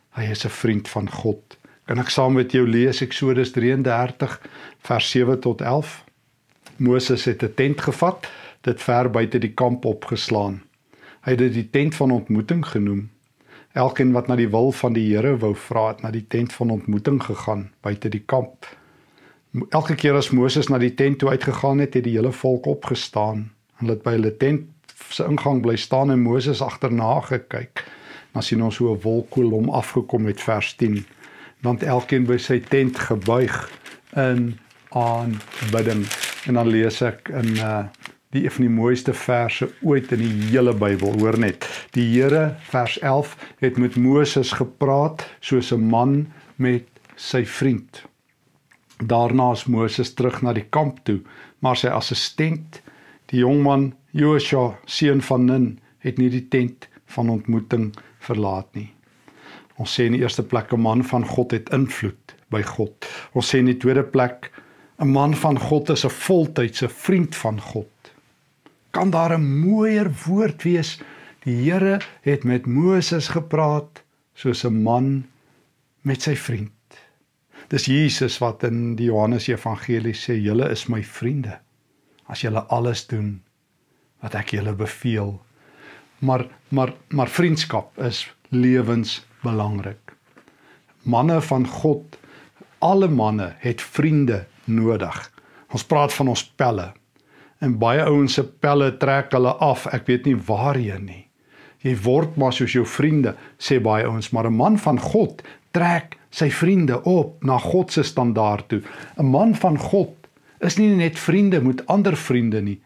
Hy 0.09 0.23
is 0.23 0.45
'n 0.45 0.49
vriend 0.49 0.89
van 0.89 1.09
God. 1.09 1.57
Kan 1.85 1.99
ek 1.99 2.09
saam 2.09 2.33
met 2.33 2.51
jou 2.51 2.67
lees 2.67 3.01
Eksodus 3.01 3.51
33 3.51 4.41
vers 4.79 5.09
7 5.09 5.39
tot 5.39 5.61
11? 5.61 6.03
Moses 6.75 7.25
het 7.25 7.43
'n 7.43 7.53
tent 7.55 7.81
gevat, 7.81 8.27
dit 8.61 8.81
ver 8.81 9.09
buite 9.09 9.39
die 9.39 9.53
kamp 9.53 9.85
opgeslaan. 9.85 10.63
Hy 11.21 11.31
het 11.31 11.39
dit 11.39 11.53
die 11.53 11.69
tent 11.69 11.95
van 11.95 12.11
ontmoeting 12.11 12.65
genoem. 12.65 13.09
Elkeen 13.71 14.11
wat 14.11 14.27
na 14.27 14.35
die 14.35 14.49
wil 14.49 14.71
van 14.71 14.93
die 14.93 15.15
Here 15.15 15.37
wou 15.37 15.55
vra, 15.55 15.87
het 15.87 16.01
na 16.01 16.11
die 16.11 16.27
tent 16.27 16.53
van 16.53 16.69
ontmoeting 16.69 17.23
gegaan 17.23 17.71
buite 17.81 18.09
die 18.09 18.23
kamp. 18.25 18.65
Elke 19.69 19.95
keer 19.95 20.13
as 20.13 20.29
Moses 20.29 20.67
na 20.67 20.77
die 20.77 20.93
tent 20.93 21.19
toe 21.19 21.29
uitgegaan 21.29 21.79
het, 21.79 21.93
het 21.93 22.03
die 22.03 22.15
hele 22.15 22.31
volk 22.31 22.65
opgestaan. 22.65 23.51
Hulle 23.79 23.91
het 23.97 24.03
by 24.03 24.15
hulle 24.17 24.37
tent 24.37 24.71
se 25.09 25.25
ingang 25.27 25.61
bly 25.61 25.75
staan 25.75 26.11
en 26.11 26.23
Moses 26.23 26.61
agterna 26.61 27.19
gekyk. 27.27 27.83
Dan 28.33 28.43
sien 28.43 28.63
ons 28.63 28.77
hoe 28.77 28.95
'n 28.95 29.01
wolkkoel 29.01 29.49
hom 29.49 29.69
afgekom 29.69 30.25
het 30.25 30.41
vers 30.41 30.75
10. 30.75 31.05
Dan 31.61 31.75
het 31.75 31.83
elkeen 31.83 32.25
by 32.25 32.37
sy 32.37 32.59
tent 32.59 32.99
gebuig 32.99 33.71
in 34.15 34.59
aanbidding. 34.89 36.05
En 36.45 36.53
dan 36.53 36.67
lees 36.67 37.01
ek 37.01 37.29
in 37.29 37.55
uh 37.57 37.85
die 38.35 38.43
een 38.43 38.51
van 38.51 38.65
die 38.65 38.75
mooiste 38.75 39.13
verse 39.13 39.69
ooit 39.81 40.11
in 40.11 40.19
die 40.19 40.49
hele 40.49 40.73
Bybel, 40.73 41.13
hoor 41.19 41.39
net. 41.39 41.87
Die 41.95 42.03
Here 42.03 42.55
vers 42.59 42.99
11 42.99 43.37
het 43.59 43.77
met 43.77 43.95
Moses 43.95 44.51
gepraat 44.51 45.23
soos 45.39 45.71
'n 45.71 45.87
man 45.89 46.33
met 46.55 46.83
sy 47.15 47.45
vriend. 47.45 48.03
Daarna 48.97 49.51
is 49.51 49.65
Moses 49.65 50.13
terug 50.13 50.41
na 50.41 50.53
die 50.53 50.67
kamp 50.69 50.99
toe, 51.03 51.21
maar 51.59 51.75
sy 51.75 51.87
assistent, 51.87 52.81
die 53.35 53.43
jongman 53.43 53.89
Joshua, 54.15 54.75
seun 54.87 55.21
van 55.25 55.47
Nun, 55.49 55.71
het 56.05 56.19
nie 56.21 56.29
die 56.31 56.45
tent 56.51 56.87
van 57.15 57.31
ontmoeting 57.33 57.89
verlaat 58.23 58.69
nie. 58.77 58.87
Ons 59.81 59.97
sê 59.97 60.05
in 60.07 60.15
die 60.15 60.23
eerste 60.23 60.43
plek 60.43 60.71
'n 60.71 60.79
man 60.79 61.03
van 61.03 61.25
God 61.27 61.51
het 61.51 61.69
invloed 61.75 62.35
by 62.49 62.61
God. 62.61 62.95
Ons 63.33 63.51
sê 63.51 63.59
in 63.59 63.65
die 63.65 63.77
tweede 63.77 64.03
plek 64.03 64.51
'n 64.99 65.11
man 65.11 65.35
van 65.35 65.59
God 65.59 65.89
is 65.89 66.05
'n 66.05 66.09
voltydse 66.09 66.87
vriend 66.87 67.35
van 67.35 67.59
God. 67.59 67.91
Kan 68.91 69.09
daar 69.09 69.37
'n 69.37 69.59
mooier 69.59 70.09
woord 70.25 70.63
wees? 70.63 70.99
Die 71.43 71.71
Here 71.71 71.99
het 72.21 72.43
met 72.43 72.65
Moses 72.65 73.27
gepraat 73.27 74.03
soos 74.33 74.63
'n 74.63 74.83
man 74.83 75.25
met 76.01 76.21
sy 76.21 76.35
vriend. 76.35 76.71
Dis 77.67 77.85
Jesus 77.85 78.37
wat 78.37 78.63
in 78.63 78.95
die 78.95 79.05
Johannes 79.05 79.47
Evangelie 79.47 80.13
sê 80.13 80.39
julle 80.39 80.69
is 80.69 80.87
my 80.87 81.03
vriende 81.03 81.59
as 82.27 82.41
julle 82.41 82.65
alles 82.73 83.05
doen 83.07 83.41
wat 84.23 84.35
ek 84.35 84.55
julle 84.57 84.73
beveel. 84.73 85.35
Maar 86.19 86.47
maar 86.69 86.93
maar 87.09 87.29
vriendskap 87.29 87.97
is 87.99 88.25
lewensbelangrik. 88.49 90.15
Manne 91.03 91.41
van 91.41 91.67
God, 91.67 92.17
alle 92.79 93.07
manne 93.07 93.55
het 93.59 93.81
vriende 93.81 94.45
nodig. 94.65 95.31
Ons 95.69 95.85
praat 95.85 96.13
van 96.13 96.27
ons 96.27 96.43
pelle. 96.55 96.93
En 97.59 97.77
baie 97.77 98.03
ouens 98.03 98.33
se 98.33 98.43
pelle 98.43 98.97
trek 98.97 99.31
hulle 99.31 99.53
af. 99.63 99.85
Ek 99.93 100.07
weet 100.09 100.25
nie 100.25 100.35
waarheen 100.47 101.05
nie. 101.05 101.21
Jy 101.85 101.93
word 102.01 102.37
maar 102.41 102.53
soos 102.53 102.73
jou 102.73 102.85
vriende, 102.85 103.35
sê 103.61 103.77
baie 103.81 104.05
ouens, 104.07 104.31
maar 104.33 104.47
'n 104.49 104.57
man 104.57 104.77
van 104.77 104.99
God 104.99 105.43
trek 105.71 106.17
sy 106.29 106.49
vriende 106.49 107.03
op 107.03 107.43
na 107.43 107.57
God 107.59 107.91
se 107.91 108.03
standaard 108.03 108.67
toe. 108.67 108.81
'n 109.17 109.25
Man 109.25 109.55
van 109.55 109.77
God 109.77 110.24
is 110.65 110.77
nie 110.79 110.89
net 110.95 111.19
vriende 111.19 111.61
met 111.61 111.85
ander 111.91 112.17
vriende 112.17 112.61
nie, 112.61 112.79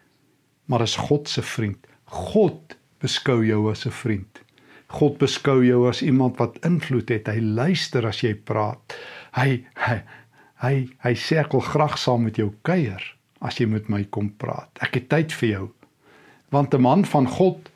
maar 0.70 0.82
is 0.86 0.96
God 0.96 1.30
se 1.30 1.42
vriend. 1.42 1.88
God 2.06 2.78
beskou 3.00 3.44
jou 3.46 3.70
as 3.72 3.86
'n 3.86 3.92
vriend. 3.92 4.42
God 4.88 5.18
beskou 5.18 5.64
jou 5.66 5.88
as 5.90 6.02
iemand 6.02 6.38
wat 6.38 6.58
invloed 6.66 7.10
het. 7.10 7.28
Hy 7.28 7.40
luister 7.40 8.08
as 8.08 8.22
jy 8.22 8.34
praat. 8.34 8.96
Hy 9.38 9.66
hy 9.76 10.02
hy, 10.60 10.90
hy 11.04 11.14
wil 11.52 11.62
graag 11.62 11.98
saam 11.98 12.24
met 12.24 12.36
jou 12.36 12.54
kuier 12.64 13.16
as 13.42 13.60
jy 13.60 13.66
met 13.66 13.90
my 13.90 14.04
kom 14.04 14.30
praat. 14.30 14.70
Ek 14.82 14.94
het 14.94 15.10
tyd 15.10 15.32
vir 15.32 15.50
jou. 15.50 15.70
Want 16.52 16.74
'n 16.74 16.82
man 16.82 17.06
van 17.06 17.28
God 17.28 17.70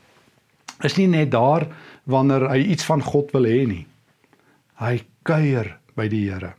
is 0.84 0.98
nie 0.98 1.08
net 1.08 1.32
daar 1.32 1.68
wanneer 2.04 2.50
hy 2.50 2.58
iets 2.58 2.84
van 2.84 3.02
God 3.02 3.32
wil 3.32 3.44
hê 3.44 3.68
nie. 3.68 3.86
Hy 4.80 5.02
kuier 5.24 5.78
by 5.96 6.08
die 6.08 6.30
Here. 6.30 6.56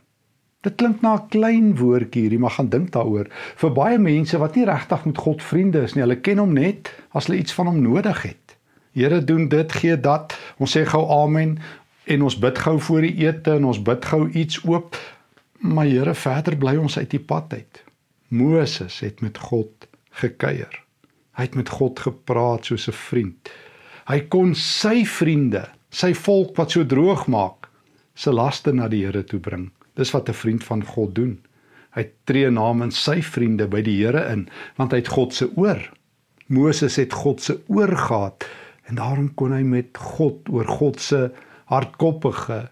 Dit 0.65 0.79
klink 0.81 1.01
na 1.01 1.13
'n 1.15 1.27
klein 1.29 1.75
woordjie 1.77 2.21
hierdie, 2.25 2.39
maar 2.41 2.57
gaan 2.57 2.69
dink 2.69 2.91
daaroor. 2.91 3.27
Vir 3.61 3.71
baie 3.71 3.97
mense 3.99 4.37
wat 4.37 4.55
nie 4.55 4.65
regtig 4.65 5.05
met 5.05 5.17
God 5.17 5.43
vriende 5.43 5.83
is 5.83 5.93
nie, 5.93 6.01
hulle 6.01 6.21
ken 6.21 6.41
hom 6.41 6.53
net 6.53 6.89
as 7.13 7.27
hulle 7.27 7.39
iets 7.39 7.53
van 7.53 7.67
hom 7.67 7.81
nodig 7.81 8.21
het. 8.21 8.57
Here 8.93 9.23
doen 9.23 9.47
dit, 9.47 9.71
gee 9.71 9.99
dat. 9.99 10.33
Ons 10.57 10.77
sê 10.77 10.85
gou 10.85 11.03
amen 11.21 11.59
en 12.05 12.21
ons 12.21 12.39
bid 12.39 12.57
gou 12.57 12.79
voor 12.79 13.01
die 13.01 13.27
ete 13.27 13.51
en 13.59 13.65
ons 13.65 13.81
bid 13.81 14.05
gou 14.05 14.29
iets 14.29 14.63
oop. 14.65 14.97
Maar 15.59 15.85
Here, 15.85 16.13
verder 16.13 16.57
bly 16.57 16.75
ons 16.77 16.97
uit 16.97 17.09
die 17.09 17.19
pad 17.19 17.53
uit. 17.53 17.83
Moses 18.27 18.99
het 18.99 19.21
met 19.21 19.37
God 19.37 19.87
gekuier. 20.09 20.81
Hy 21.35 21.43
het 21.43 21.55
met 21.55 21.69
God 21.69 21.99
gepraat 21.99 22.65
soos 22.65 22.87
'n 22.87 22.91
vriend. 22.91 23.49
Hy 24.07 24.19
kon 24.19 24.55
sy 24.55 25.05
vriende, 25.05 25.69
sy 25.89 26.13
volk 26.13 26.55
wat 26.57 26.71
so 26.71 26.85
droog 26.85 27.27
maak, 27.27 27.69
se 28.15 28.31
laste 28.31 28.73
na 28.73 28.87
die 28.87 29.05
Here 29.05 29.23
toe 29.23 29.39
bring. 29.39 29.74
Dis 29.95 30.11
wat 30.11 30.29
'n 30.29 30.33
vriend 30.33 30.63
van 30.63 30.83
God 30.83 31.15
doen. 31.15 31.39
Hy 31.95 32.09
tree 32.23 32.49
namens 32.49 33.03
sy 33.03 33.21
vriende 33.21 33.67
by 33.67 33.81
die 33.81 34.03
Here 34.03 34.31
in, 34.31 34.49
want 34.75 34.91
hy 34.91 34.97
het 34.97 35.07
God 35.07 35.33
se 35.33 35.47
oor. 35.55 35.79
Moses 36.47 36.95
het 36.95 37.13
God 37.13 37.41
se 37.41 37.59
oor 37.67 37.95
gehad 37.97 38.45
en 38.85 38.95
daarom 38.95 39.31
kon 39.33 39.51
hy 39.51 39.63
met 39.63 39.97
God 39.97 40.49
oor 40.49 40.67
God 40.67 40.99
se 41.01 41.31
hardkoppige, 41.65 42.69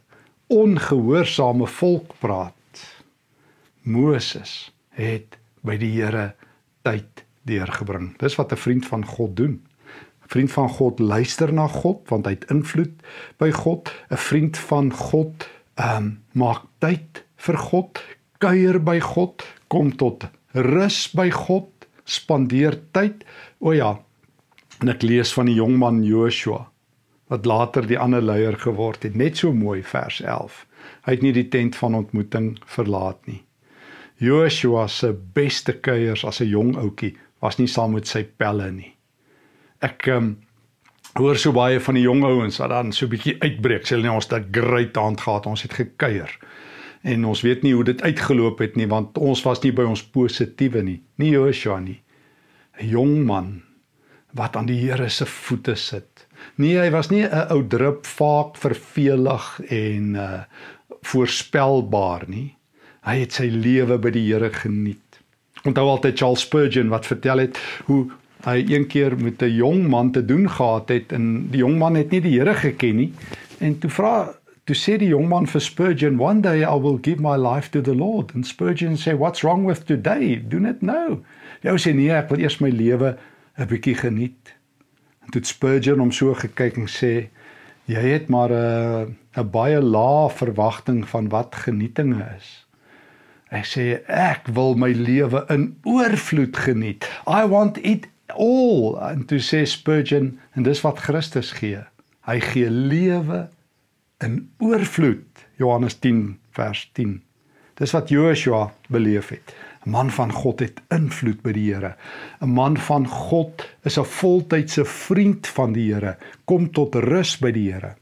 ongehoorsame 0.48 1.68
volk 1.68 2.14
praat. 2.20 2.54
Moses 3.82 4.72
het 4.94 5.40
by 5.66 5.78
die 5.78 5.92
Here 5.96 6.34
tyd 6.86 7.24
deurgebring. 7.48 8.14
Dis 8.20 8.36
wat 8.36 8.52
'n 8.52 8.58
vriend 8.58 8.86
van 8.86 9.06
God 9.06 9.36
doen. 9.36 9.64
'n 10.24 10.30
vriend 10.30 10.52
van 10.52 10.70
God 10.70 11.00
luister 11.00 11.54
na 11.54 11.68
God 11.68 12.10
want 12.10 12.26
hy 12.26 12.32
het 12.32 12.50
invloed 12.52 12.94
by 13.38 13.52
God. 13.52 13.92
'n 14.10 14.18
Vriend 14.18 14.58
van 14.58 14.94
God 14.94 15.50
ehm 15.76 15.98
um, 15.98 16.10
maak 16.34 16.66
tyd 16.80 17.24
vir 17.38 17.58
God, 17.58 18.00
kuier 18.40 18.80
by 18.80 19.00
God, 19.00 19.44
kom 19.68 19.92
tot 19.98 20.28
rus 20.54 21.08
by 21.14 21.30
God, 21.34 21.70
spandeer 22.06 22.78
tyd. 22.94 23.24
O 23.60 23.74
ja, 23.74 23.98
en 24.82 24.90
ek 24.90 25.04
lees 25.04 25.34
van 25.34 25.50
die 25.50 25.58
jong 25.58 25.78
man 25.80 26.04
Joshua 26.04 26.68
wat 27.32 27.48
later 27.50 27.88
die 27.88 27.98
ander 27.98 28.22
leier 28.22 28.58
geword 28.60 29.08
het. 29.08 29.16
Net 29.18 29.40
so 29.42 29.54
mooi 29.56 29.82
vers 29.82 30.20
11. 30.22 30.66
Hy 31.08 31.16
het 31.16 31.24
nie 31.26 31.34
die 31.34 31.48
tent 31.50 31.76
van 31.80 31.96
ontmoeting 31.98 32.58
verlaat 32.70 33.24
nie. 33.26 33.40
Joshua 34.22 34.86
se 34.88 35.14
beste 35.34 35.74
kuiers 35.74 36.26
as 36.26 36.42
'n 36.42 36.48
jong 36.48 36.76
ouetjie 36.78 37.16
was 37.42 37.58
nie 37.58 37.68
saam 37.68 37.94
met 37.94 38.08
sy 38.08 38.24
pelle 38.24 38.72
nie. 38.72 38.94
Ek 39.82 40.08
um, 40.08 40.38
hoor 41.14 41.38
so 41.38 41.52
baie 41.52 41.80
van 41.80 41.98
die 41.98 42.04
jong 42.04 42.24
ouens 42.26 42.58
wat 42.58 42.70
dan 42.70 42.92
so 42.92 43.06
'n 43.06 43.10
bietjie 43.10 43.36
uitbreek. 43.40 43.86
Sê 43.86 43.96
hulle 43.96 44.08
nee, 44.08 44.12
ons 44.12 44.28
het 44.28 44.46
'n 44.46 44.52
great 44.52 44.98
aand 44.98 45.22
gehad. 45.22 45.46
Ons 45.46 45.62
het 45.62 45.74
gekuier. 45.74 46.38
En 47.02 47.26
ons 47.26 47.42
weet 47.42 47.62
nie 47.62 47.74
hoe 47.74 47.84
dit 47.84 48.02
uitgeloop 48.02 48.60
het 48.60 48.76
nie 48.76 48.88
want 48.88 49.18
ons 49.18 49.44
was 49.44 49.62
nie 49.62 49.72
by 49.72 49.84
ons 49.84 50.04
positiewe 50.04 50.82
nie. 50.84 51.02
Nie 51.16 51.32
Joshua 51.32 51.80
nie. 51.80 52.02
'n 52.80 52.88
Jong 52.88 53.26
man 53.26 53.62
wat 54.34 54.56
aan 54.56 54.66
die 54.66 54.80
Here 54.80 55.10
se 55.10 55.26
voete 55.26 55.76
sit. 55.76 56.28
Nee, 56.56 56.78
hy 56.78 56.90
was 56.92 57.10
nie 57.10 57.24
'n 57.24 57.52
ou 57.52 57.68
drup 57.68 58.06
vaak 58.06 58.58
vervelig 58.58 59.60
en 59.70 60.16
uh 60.16 60.44
voorspelbaar 61.04 62.24
nie. 62.28 62.56
Hy 63.04 63.18
het 63.20 63.34
sy 63.34 63.50
lewe 63.52 63.98
by 63.98 64.10
die 64.10 64.32
Here 64.32 64.50
geniet. 64.50 65.20
Onthou 65.64 65.88
altyd 65.90 66.18
Charles 66.18 66.42
Spurgeon 66.42 66.90
wat 66.90 67.06
vertel 67.06 67.38
het 67.38 67.60
hoe 67.86 68.10
hy 68.44 68.64
een 68.68 68.88
keer 68.88 69.16
met 69.18 69.42
'n 69.42 69.56
jong 69.56 69.88
man 69.88 70.12
te 70.12 70.26
doen 70.26 70.50
gehad 70.50 70.90
het 70.90 71.12
en 71.12 71.48
die 71.50 71.60
jong 71.60 71.78
man 71.78 71.96
het 71.96 72.12
nie 72.12 72.22
die 72.22 72.40
Here 72.40 72.54
geken 72.54 72.96
nie. 72.96 73.14
En 73.60 73.80
toe 73.80 73.90
vra 73.90 74.36
toe 74.64 74.76
sê 74.76 74.98
die 74.98 75.12
jong 75.12 75.28
man 75.28 75.48
vir 75.48 75.62
Spurgeon 75.62 76.20
one 76.20 76.42
day 76.42 76.62
I 76.62 76.80
will 76.80 77.00
give 77.02 77.22
my 77.22 77.36
life 77.36 77.72
to 77.72 77.82
the 77.82 77.96
Lord. 77.96 78.32
And 78.36 78.48
Spurgeon 78.48 78.96
sê 78.96 79.18
what's 79.18 79.42
wrong 79.44 79.66
with 79.66 79.86
today? 79.86 80.44
Do 80.48 80.60
not 80.60 80.80
know 80.80 81.24
jy 81.64 81.76
sê 81.80 81.94
nee 81.96 82.12
ek 82.12 82.32
wil 82.32 82.44
eers 82.44 82.60
my 82.60 82.70
lewe 82.70 83.16
'n 83.58 83.68
bietjie 83.70 83.96
geniet. 83.96 84.54
En 85.24 85.32
toe 85.32 85.44
Spurgeon 85.44 86.00
hom 86.00 86.12
so 86.12 86.34
gekyk 86.34 86.78
en 86.78 86.88
sê 86.88 87.30
jy 87.88 88.04
het 88.14 88.28
maar 88.28 88.52
'n 88.52 89.16
'n 89.38 89.50
baie 89.52 89.80
lae 89.82 90.30
verwagting 90.30 91.08
van 91.08 91.30
wat 91.30 91.56
genietinge 91.56 92.26
is. 92.38 92.68
Ek 93.52 93.66
sê 93.66 94.02
ek 94.08 94.48
wil 94.54 94.76
my 94.76 94.92
lewe 94.92 95.46
in 95.50 95.78
oorvloed 95.84 96.58
geniet. 96.58 97.08
I 97.28 97.46
want 97.48 97.78
it 97.78 98.08
all 98.32 98.98
en 99.12 99.26
toe 99.26 99.40
sê 99.40 99.64
Spurgeon 99.66 100.40
en 100.56 100.64
dis 100.64 100.82
wat 100.82 101.00
Christus 101.00 101.52
gee. 101.52 101.82
Hy 102.28 102.40
gee 102.40 102.70
lewe 102.70 103.50
in 104.24 104.50
oorvloed. 104.64 105.46
Johannes 105.60 106.00
10 106.00 106.40
vers 106.56 106.90
10. 106.94 107.22
Dis 107.80 107.92
wat 107.92 108.10
Joshua 108.10 108.72
beleef 108.88 109.30
het. 109.30 109.56
'n 109.86 109.90
Man 109.90 110.10
van 110.12 110.32
God 110.32 110.60
het 110.60 110.82
invloed 110.88 111.42
by 111.44 111.52
die 111.52 111.74
Here. 111.74 111.96
'n 112.42 112.54
Man 112.54 112.78
van 112.78 113.08
God 113.08 113.66
is 113.84 114.00
'n 114.00 114.06
voltydse 114.06 114.86
vriend 114.86 115.48
van 115.48 115.74
die 115.74 115.94
Here, 115.94 116.18
kom 116.46 116.72
tot 116.72 116.96
rus 116.96 117.38
by 117.38 117.52
die 117.52 117.72
Here. 117.72 117.96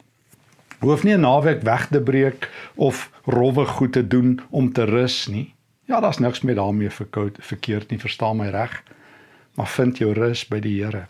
Hoef 0.79 1.03
nie 1.03 1.13
'n 1.13 1.21
naweek 1.21 1.61
weg 1.61 1.87
te 1.87 2.01
breek 2.01 2.49
of 2.75 3.11
rowwe 3.25 3.65
goed 3.65 3.93
te 3.93 4.07
doen 4.07 4.39
om 4.49 4.71
te 4.73 4.83
rus 4.83 5.27
nie. 5.27 5.53
Ja, 5.85 5.99
daar's 5.99 6.19
niks 6.19 6.41
met 6.41 6.55
daarmee 6.55 6.89
verkeerd 6.89 7.89
nie, 7.89 7.99
verstaan 7.99 8.37
my 8.37 8.49
reg 8.49 8.83
maar 9.55 9.67
vind 9.67 9.97
jou 9.97 10.13
rus 10.13 10.45
by 10.47 10.59
die 10.59 10.83
Here. 10.83 11.07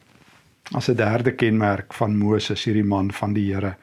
As 0.72 0.90
'n 0.90 0.96
derde 0.96 1.36
kenmerk 1.36 1.94
van 1.94 2.18
Moses, 2.18 2.64
hierdie 2.64 2.88
man 2.88 3.12
van 3.12 3.34
die 3.34 3.54
Here. 3.54 3.76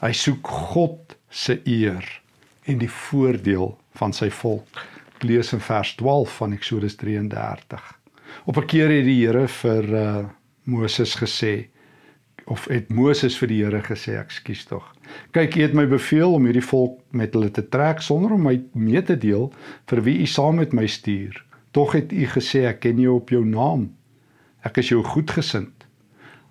Hy 0.00 0.12
soek 0.12 0.46
God 0.46 1.16
se 1.30 1.60
eer 1.64 2.20
en 2.64 2.78
die 2.78 2.90
voordeel 2.90 3.78
van 3.94 4.12
sy 4.12 4.30
volk. 4.30 4.86
Lees 5.20 5.52
in 5.52 5.60
vers 5.60 5.94
12 5.94 6.36
van 6.36 6.52
Eksodus 6.52 6.96
33. 6.96 7.98
Op 8.44 8.56
'n 8.56 8.66
keer 8.66 8.88
het 8.88 9.04
die 9.04 9.26
Here 9.26 9.48
vir 9.48 9.84
uh, 9.94 10.24
Moses 10.64 11.14
gesê 11.14 11.68
of 12.44 12.66
het 12.68 12.90
Moses 12.92 13.36
vir 13.38 13.48
die 13.48 13.62
Here 13.62 13.80
gesê, 13.82 14.18
ekskuus 14.20 14.64
tog. 14.68 14.84
Kyk, 15.32 15.56
U 15.56 15.62
het 15.62 15.74
my 15.74 15.86
beveel 15.88 16.34
om 16.34 16.44
hierdie 16.44 16.64
volk 16.64 17.00
met 17.10 17.32
hulle 17.32 17.50
te 17.50 17.64
trek 17.68 18.02
sonder 18.04 18.34
om 18.36 18.42
my 18.42 18.58
mee 18.72 19.02
te 19.02 19.16
deel 19.16 19.52
vir 19.90 20.02
wie 20.04 20.18
U 20.20 20.26
saam 20.26 20.60
met 20.60 20.72
my 20.76 20.86
stuur. 20.86 21.44
Tog 21.74 21.92
het 21.92 22.12
u 22.14 22.26
gesê 22.30 22.68
ek 22.70 22.84
ken 22.84 23.00
jou 23.02 23.16
op 23.18 23.32
jou 23.34 23.42
naam. 23.42 23.88
Ek 24.62 24.78
is 24.78 24.92
jou 24.92 25.00
goedgesind. 25.02 25.72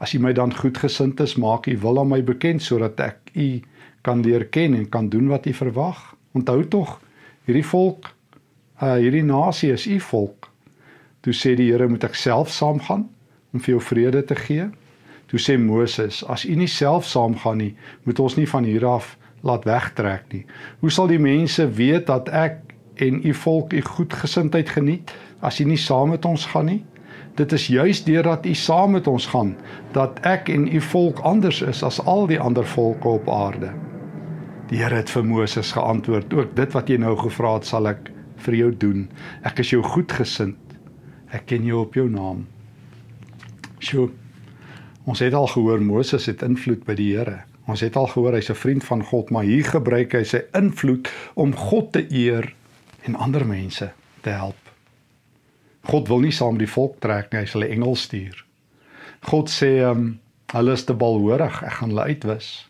As 0.04 0.12
u 0.12 0.20
my 0.20 0.34
dan 0.36 0.52
goedgesind 0.52 1.22
is, 1.24 1.38
maak 1.40 1.70
u 1.72 1.78
wil 1.80 2.02
aan 2.02 2.10
my 2.12 2.20
bekend 2.28 2.64
sodat 2.66 3.00
ek 3.00 3.32
u 3.32 3.62
kan 4.04 4.20
leer 4.26 4.44
ken 4.52 4.76
en 4.76 4.90
kan 4.92 5.08
doen 5.10 5.30
wat 5.32 5.48
u 5.48 5.54
verwag. 5.56 6.02
Onthou 6.36 6.66
tog, 6.68 6.98
hierdie 7.48 7.64
volk, 7.64 8.10
uh 8.82 8.98
hierdie 9.00 9.24
nasie 9.24 9.72
is 9.72 9.88
u 9.88 10.00
volk. 10.10 10.50
Toe 11.24 11.32
sê 11.32 11.56
die 11.56 11.70
Here, 11.72 11.88
moet 11.88 12.04
ek 12.04 12.20
self 12.20 12.52
saamgaan 12.52 13.08
om 13.54 13.64
vir 13.64 13.78
jou 13.78 13.82
vrede 13.94 14.26
te 14.28 14.36
gee? 14.36 14.68
Toe 15.32 15.40
sê 15.40 15.56
Moses, 15.56 16.20
as 16.28 16.44
u 16.44 16.52
nie 16.60 16.68
self 16.68 17.08
saamgaan 17.08 17.64
nie, 17.64 17.72
moet 18.04 18.20
ons 18.20 18.36
nie 18.36 18.50
van 18.50 18.68
hier 18.68 18.84
af 18.92 19.16
laat 19.48 19.64
wegtrek 19.64 20.28
nie. 20.36 20.44
Hoe 20.84 20.92
sal 20.92 21.08
die 21.08 21.22
mense 21.22 21.64
weet 21.80 22.10
dat 22.12 22.28
ek 22.28 22.73
en 22.96 23.22
u 23.28 23.34
volk 23.34 23.74
u 23.74 23.82
goedgesindheid 23.82 24.70
geniet 24.70 25.14
as 25.40 25.60
u 25.60 25.66
nie 25.66 25.78
saam 25.78 26.10
met 26.10 26.26
ons 26.26 26.46
gaan 26.46 26.66
nie. 26.66 26.84
Dit 27.36 27.52
is 27.52 27.68
juis 27.68 28.04
deurdat 28.04 28.46
u 28.46 28.54
saam 28.54 28.92
met 28.92 29.08
ons 29.08 29.26
gaan 29.28 29.56
dat 29.92 30.20
ek 30.22 30.50
en 30.54 30.68
u 30.76 30.82
volk 30.82 31.20
anders 31.20 31.62
is 31.62 31.84
as 31.84 32.00
al 32.06 32.28
die 32.30 32.40
ander 32.40 32.66
volke 32.66 33.08
op 33.08 33.30
aarde. 33.30 33.74
Die 34.70 34.78
Here 34.82 34.96
het 34.96 35.10
vir 35.10 35.26
Moses 35.26 35.72
geantwoord: 35.72 36.34
"Ook 36.34 36.56
dit 36.56 36.74
wat 36.74 36.90
jy 36.90 36.98
nou 36.98 37.18
gevra 37.18 37.54
het, 37.54 37.66
sal 37.66 37.88
ek 37.88 38.12
vir 38.36 38.56
jou 38.56 38.72
doen. 38.78 39.10
Ek 39.44 39.60
is 39.60 39.70
jou 39.70 39.84
goedgesind. 39.84 40.58
Ek 41.32 41.46
ken 41.46 41.66
jou 41.66 41.82
op 41.82 41.94
jou 41.94 42.10
naam." 42.10 42.48
Sjoe. 43.80 44.10
Ons 45.04 45.20
het 45.20 45.34
al 45.34 45.48
gehoor 45.48 45.82
Moses 45.82 46.26
het 46.26 46.42
invloed 46.42 46.86
by 46.86 46.94
die 46.94 47.18
Here. 47.18 47.44
Ons 47.68 47.82
het 47.82 47.96
al 47.96 48.08
gehoor 48.08 48.34
hy's 48.34 48.50
'n 48.50 48.56
vriend 48.56 48.84
van 48.84 49.04
God, 49.04 49.30
maar 49.32 49.44
hier 49.44 49.64
gebruik 49.64 50.14
hy 50.14 50.24
sy 50.24 50.42
invloed 50.54 51.10
om 51.34 51.56
God 51.56 51.92
te 51.92 52.06
eer 52.12 52.54
en 53.04 53.16
ander 53.16 53.46
mense 53.48 53.92
te 54.22 54.30
help. 54.30 54.60
God 55.92 56.08
wil 56.08 56.24
nie 56.24 56.32
saam 56.32 56.56
met 56.56 56.66
die 56.66 56.74
volk 56.74 57.00
trek 57.04 57.32
nie, 57.32 57.44
hy 57.44 57.46
sal 57.46 57.64
'n 57.64 57.72
engel 57.76 57.96
stuur. 57.96 58.46
God 59.28 59.50
sê, 59.50 59.84
um, 59.84 60.20
hulle 60.54 60.72
is 60.72 60.86
te 60.86 60.94
balhoorig, 60.94 61.64
ek 61.64 61.80
gaan 61.80 61.90
hulle 61.90 62.08
uitwis. 62.08 62.70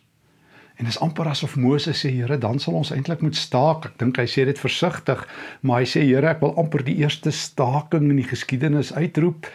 En 0.76 0.84
dis 0.84 0.98
amper 0.98 1.28
asof 1.30 1.56
Moses 1.56 2.00
sê, 2.00 2.10
Here, 2.10 2.38
dan 2.38 2.58
sal 2.58 2.74
ons 2.74 2.90
eintlik 2.90 3.20
moet 3.22 3.36
staak. 3.36 3.86
Ek 3.86 3.98
dink 3.98 4.18
hy 4.18 4.26
sê 4.26 4.44
dit 4.44 4.58
versigtig, 4.58 5.22
maar 5.62 5.82
hy 5.82 5.86
sê, 5.86 6.02
Here, 6.02 6.28
ek 6.28 6.40
wil 6.40 6.56
amper 6.58 6.82
die 6.82 6.96
eerste 6.96 7.30
staking 7.30 8.10
in 8.10 8.16
die 8.16 8.26
geskiedenis 8.26 8.92
uitroep. 8.92 9.46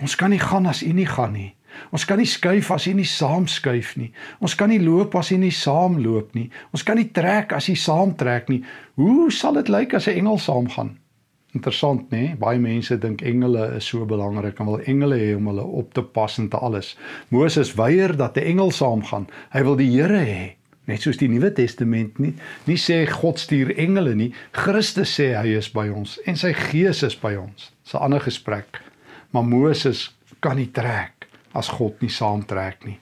Ons 0.00 0.16
kan 0.16 0.30
nie 0.30 0.40
gaan 0.40 0.66
as 0.66 0.82
U 0.82 0.92
nie 0.92 1.06
gaan 1.06 1.32
nie. 1.32 1.54
Ons 1.92 2.04
kan 2.04 2.18
nie 2.18 2.26
skuif 2.26 2.70
as 2.70 2.86
jy 2.86 2.94
nie 2.94 3.08
saam 3.08 3.46
skuif 3.46 3.96
nie. 3.96 4.12
Ons 4.40 4.54
kan 4.54 4.68
nie 4.68 4.80
loop 4.82 5.14
as 5.14 5.30
jy 5.30 5.38
nie 5.38 5.54
saam 5.54 5.98
loop 6.02 6.34
nie. 6.34 6.50
Ons 6.72 6.82
kan 6.82 6.96
nie 6.96 7.10
trek 7.14 7.52
as 7.52 7.68
jy 7.68 7.76
saam 7.76 8.14
trek 8.16 8.48
nie. 8.48 8.62
Hoe 8.96 9.30
sal 9.30 9.54
dit 9.54 9.68
lyk 9.68 9.94
as 9.94 10.08
'n 10.08 10.18
engel 10.18 10.38
saamgaan? 10.38 10.98
Interessant, 11.54 12.10
nê? 12.10 12.34
Baie 12.38 12.58
mense 12.58 12.96
dink 12.98 13.22
engele 13.22 13.76
is 13.76 13.86
so 13.86 14.04
belangrik 14.04 14.58
en 14.58 14.66
wil 14.66 14.80
engele 14.90 15.18
hê 15.20 15.36
om 15.36 15.46
hulle 15.46 15.62
op 15.62 15.94
te 15.94 16.02
pas 16.02 16.38
en 16.38 16.48
te 16.48 16.56
alles. 16.56 16.96
Moses 17.28 17.74
weier 17.74 18.16
dat 18.16 18.36
'n 18.36 18.46
engel 18.52 18.70
saamgaan. 18.70 19.28
Hy 19.52 19.62
wil 19.62 19.76
die 19.76 19.90
Here 19.90 20.24
hê. 20.24 20.56
Net 20.84 21.00
soos 21.00 21.16
die 21.16 21.28
Nuwe 21.28 21.52
Testament 21.52 22.18
nie, 22.18 22.34
nie 22.66 22.76
sê 22.76 23.06
God 23.08 23.38
stuur 23.38 23.72
engele 23.80 24.14
nie. 24.14 24.34
Christus 24.52 25.14
sê 25.20 25.32
hy 25.32 25.56
is 25.56 25.70
by 25.72 25.88
ons 25.88 26.18
en 26.26 26.36
sy 26.36 26.52
gees 26.52 27.02
is 27.02 27.16
by 27.16 27.34
ons. 27.40 27.72
Dis 27.84 27.94
'n 27.94 28.04
ander 28.04 28.20
gesprek. 28.20 28.80
Maar 29.30 29.44
Moses 29.44 30.10
kan 30.40 30.56
nie 30.56 30.70
trek 30.72 31.13
as 31.54 31.70
God 31.78 32.00
nie 32.02 32.12
saamtrek 32.12 32.84
nie. 32.88 32.98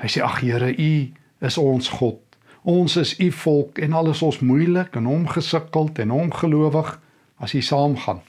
Hy 0.00 0.10
sê 0.12 0.22
ag 0.24 0.40
Here, 0.42 0.70
U 0.70 1.46
is 1.46 1.58
ons 1.58 1.88
God. 1.98 2.20
Ons 2.66 2.96
is 3.00 3.14
U 3.22 3.30
volk 3.42 3.78
en 3.82 3.96
alles 3.96 4.22
ons 4.26 4.40
moeilik 4.42 4.96
en 4.98 5.08
omgesukkeld 5.10 5.98
en 6.04 6.14
ongelowig 6.14 6.96
as 7.40 7.54
U 7.54 7.62
saamgaan 7.62 8.22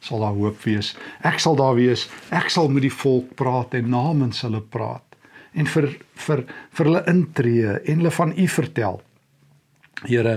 sal 0.00 0.22
daar 0.24 0.32
hoop 0.32 0.62
wees. 0.64 0.94
Ek 1.28 1.36
sal 1.44 1.58
daar 1.58 1.74
wees. 1.76 2.06
Ek 2.32 2.48
sal 2.48 2.70
met 2.72 2.86
die 2.86 2.94
volk 3.02 3.34
praat 3.36 3.74
en 3.76 3.90
namens 3.92 4.40
hulle 4.46 4.62
praat 4.64 5.04
en 5.52 5.68
vir 5.68 5.90
vir 6.24 6.46
vir 6.72 6.88
hulle 6.88 7.04
intree 7.10 7.74
en 7.76 8.00
hulle 8.00 8.14
van 8.16 8.32
U 8.32 8.46
vertel. 8.48 9.00
Here, 10.06 10.36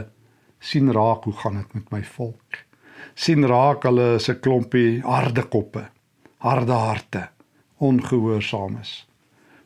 sien 0.59 0.91
raak 0.91 1.23
hoe 1.29 1.35
gaan 1.39 1.61
dit 1.61 1.79
met 1.79 1.91
my 1.95 2.03
volk? 2.03 2.63
sien 3.15 3.45
raak 3.45 3.83
hulle 3.87 4.15
is 4.15 4.29
'n 4.29 4.39
klompie 4.39 5.01
harde 5.01 5.43
koppe, 5.43 5.83
harde 6.39 6.73
harte 6.73 7.29
ongehoorsaam 7.77 8.77
is. 8.81 9.07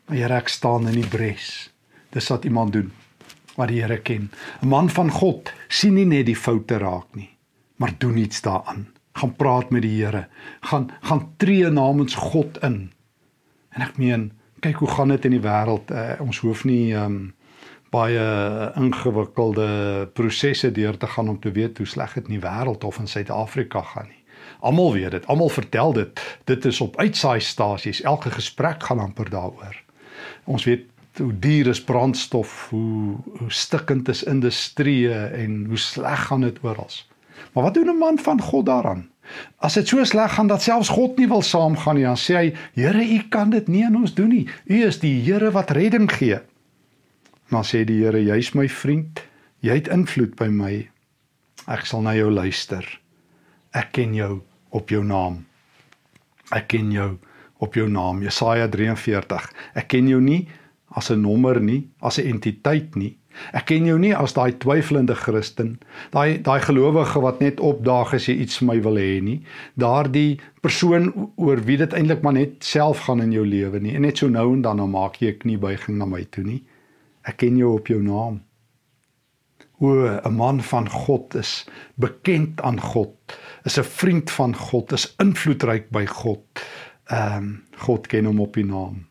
Maar 0.06 0.17
Here, 0.17 0.38
ek 0.38 0.48
staan 0.48 0.88
in 0.88 1.02
die 1.02 1.08
bres. 1.08 1.70
Dis 2.10 2.30
wat 2.32 2.46
iemand 2.46 2.74
doen 2.74 2.91
wat 3.58 3.67
die 3.67 3.82
Here 3.82 3.98
ken. 3.98 4.30
'n 4.62 4.67
Man 4.67 4.89
van 4.89 5.10
God 5.12 5.54
sien 5.67 5.93
nie 5.93 6.06
net 6.06 6.26
die 6.26 6.36
foute 6.36 6.78
raak 6.78 7.15
nie, 7.15 7.30
maar 7.76 7.93
doen 7.98 8.17
iets 8.17 8.41
daaraan. 8.41 8.88
Gaan 9.13 9.36
praat 9.36 9.70
met 9.70 9.82
die 9.82 10.04
Here. 10.04 10.28
Gaan 10.62 10.91
gaan 11.02 11.34
tree 11.38 11.70
namens 11.70 12.15
God 12.15 12.58
in. 12.62 12.91
En 13.70 13.82
ek 13.82 13.98
meen, 13.98 14.32
Kyk 14.60 14.76
hoe 14.82 14.89
gaan 14.89 15.08
dit 15.13 15.26
in 15.26 15.36
die 15.36 15.43
wêreld. 15.43 15.91
Uh, 15.93 16.17
ons 16.24 16.39
hoef 16.41 16.63
nie 16.65 16.96
um, 16.98 17.34
baie 17.93 18.24
ingewikkelde 18.80 19.67
prosesse 20.17 20.72
deur 20.74 20.98
te 20.98 21.08
gaan 21.08 21.30
om 21.30 21.39
te 21.39 21.52
weet 21.54 21.78
hoe 21.78 21.88
sleg 21.88 22.15
dit 22.17 22.32
in 22.32 22.39
die 22.39 22.46
wêreld 22.46 22.84
of 22.84 22.98
in 23.00 23.08
Suid-Afrika 23.08 23.82
gaan 23.93 24.10
nie. 24.10 24.16
Almal 24.60 24.93
weet 24.93 25.12
dit, 25.12 25.28
almal 25.28 25.50
vertel 25.50 25.93
dit. 25.93 26.39
Dit 26.43 26.65
is 26.65 26.82
op 26.82 26.98
uitsaai 26.98 27.39
stasies. 27.39 28.02
Elke 28.02 28.32
gesprek 28.32 28.84
gaan 28.84 29.00
amper 29.00 29.30
daaroor. 29.30 29.84
Ons 30.43 30.63
weet 30.63 30.86
hoe 31.17 31.39
duur 31.39 31.67
is 31.67 31.84
brandstof, 31.84 32.67
hoe 32.70 33.15
hoe 33.38 33.52
stikkend 33.52 34.10
is 34.10 34.24
industrie 34.24 35.13
en 35.13 35.65
hoe 35.65 35.78
sleg 35.78 36.26
gaan 36.26 36.41
dit 36.41 36.58
oral. 36.62 36.89
Maar 37.54 37.63
wat 37.63 37.74
doen 37.74 37.89
'n 37.89 37.98
man 37.98 38.20
van 38.20 38.41
God 38.41 38.65
daaraan? 38.65 39.10
As 39.58 39.74
dit 39.74 39.88
so 39.88 40.04
sleg 40.04 40.34
gaan 40.34 40.48
dat 40.48 40.62
selfs 40.62 40.89
God 40.89 41.17
nie 41.17 41.28
wil 41.28 41.41
saamgaan 41.41 41.96
nie, 41.96 42.04
dan 42.04 42.17
sê 42.17 42.34
hy: 42.34 42.54
"Here, 42.74 43.04
U 43.04 43.20
kan 43.30 43.50
dit 43.50 43.67
nie 43.67 43.86
aan 43.86 43.96
ons 43.96 44.13
doen 44.13 44.30
nie. 44.30 44.48
U 44.65 44.86
is 44.86 45.00
die 45.00 45.22
Here 45.22 45.52
wat 45.52 45.70
redding 45.70 46.12
gee." 46.12 46.39
Maar 47.48 47.65
sê 47.65 47.84
die 47.84 48.04
Here: 48.04 48.24
"Jy's 48.24 48.52
my 48.52 48.70
vriend. 48.70 49.24
Jy 49.60 49.74
het 49.74 49.88
invloed 49.88 50.36
by 50.36 50.48
my. 50.48 50.89
Ek 51.67 51.86
sal 51.86 52.02
na 52.02 52.15
jou 52.15 52.32
luister. 52.32 53.00
Ek 53.78 53.92
ken 53.98 54.16
jou 54.18 54.40
op 54.74 54.90
jou 54.90 55.04
naam. 55.06 55.44
Ek 56.56 56.68
ken 56.74 56.92
jou 56.92 57.12
op 57.62 57.78
jou 57.78 57.88
naam." 57.90 58.24
Jesaja 58.26 58.68
43. 58.74 59.52
Ek 59.76 59.88
ken 59.94 60.10
jou 60.10 60.22
nie 60.22 60.48
as 60.98 61.12
'n 61.12 61.22
nommer 61.22 61.62
nie, 61.62 61.88
as 62.02 62.18
'n 62.18 62.28
entiteit 62.34 62.96
nie. 62.96 63.18
Ek 63.54 63.68
ken 63.70 63.86
jou 63.86 63.98
nie 64.00 64.16
as 64.16 64.34
daai 64.34 64.58
twyfelende 64.58 65.16
Christen, 65.16 65.78
daai 66.12 66.42
daai 66.42 66.60
gelowige 66.66 67.22
wat 67.22 67.40
net 67.44 67.60
opdaag 67.60 68.16
as 68.18 68.26
jy 68.30 68.36
iets 68.44 68.58
vir 68.62 68.68
my 68.68 68.78
wil 68.82 68.98
hê 69.02 69.22
nie. 69.24 69.42
Daardie 69.78 70.40
persoon 70.62 71.12
oor 71.36 71.62
wie 71.68 71.78
dit 71.78 71.94
eintlik 71.94 72.24
maar 72.26 72.34
net 72.34 72.66
self 72.66 73.06
gaan 73.06 73.22
in 73.22 73.36
jou 73.36 73.46
lewe 73.46 73.80
nie. 73.80 73.96
En 73.96 74.02
net 74.02 74.18
so 74.18 74.30
nou 74.30 74.54
en 74.54 74.62
dan 74.62 74.78
dan 74.78 74.90
maak 74.90 75.22
jy 75.22 75.30
'n 75.30 75.40
kniebuiging 75.44 75.98
na 75.98 76.06
my 76.06 76.24
toe 76.24 76.44
nie. 76.44 76.63
Ek 77.24 77.38
ken 77.38 77.58
jou 77.58 77.74
op 77.76 77.88
jou 77.88 78.02
naam. 78.02 78.42
O, 79.80 80.20
'n 80.26 80.34
man 80.34 80.62
van 80.62 80.90
God 80.90 81.36
is 81.36 81.66
bekend 81.96 82.62
aan 82.62 82.80
God, 82.82 83.13
is 83.63 83.78
'n 83.80 83.84
vriend 83.84 84.32
van 84.32 84.56
God, 84.56 84.91
is 84.91 85.15
invloedryk 85.17 85.89
by 85.89 86.06
God. 86.06 86.41
Ehm 87.06 87.38
um, 87.38 87.63
God 87.78 88.08
ken 88.08 88.26
hom 88.26 88.39
op 88.39 88.54
die 88.54 88.65
naam. 88.65 89.08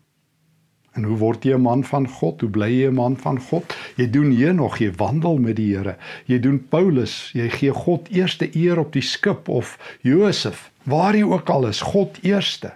En 0.97 1.05
hoe 1.05 1.17
word 1.17 1.45
jy 1.45 1.55
'n 1.55 1.61
man 1.61 1.85
van 1.85 2.09
God? 2.09 2.41
Hoe 2.41 2.51
bly 2.51 2.71
jy 2.71 2.89
'n 2.89 2.95
man 2.95 3.17
van 3.17 3.41
God? 3.41 3.77
Jy 3.97 4.11
doen 4.11 4.31
hier 4.31 4.55
nog, 4.55 4.79
jy 4.79 4.93
wandel 4.97 5.37
met 5.39 5.57
die 5.57 5.77
Here. 5.77 5.97
Jy 6.25 6.39
doen 6.41 6.67
Paulus, 6.69 7.31
jy 7.33 7.49
gee 7.49 7.73
God 7.73 8.09
eerste 8.09 8.57
eer 8.57 8.79
op 8.79 8.93
die 8.93 9.03
skip 9.03 9.49
of 9.49 9.79
Josef, 10.01 10.71
waar 10.83 11.17
jy 11.17 11.23
ook 11.23 11.51
al 11.51 11.67
is, 11.67 11.81
God 11.81 12.19
eerste. 12.23 12.73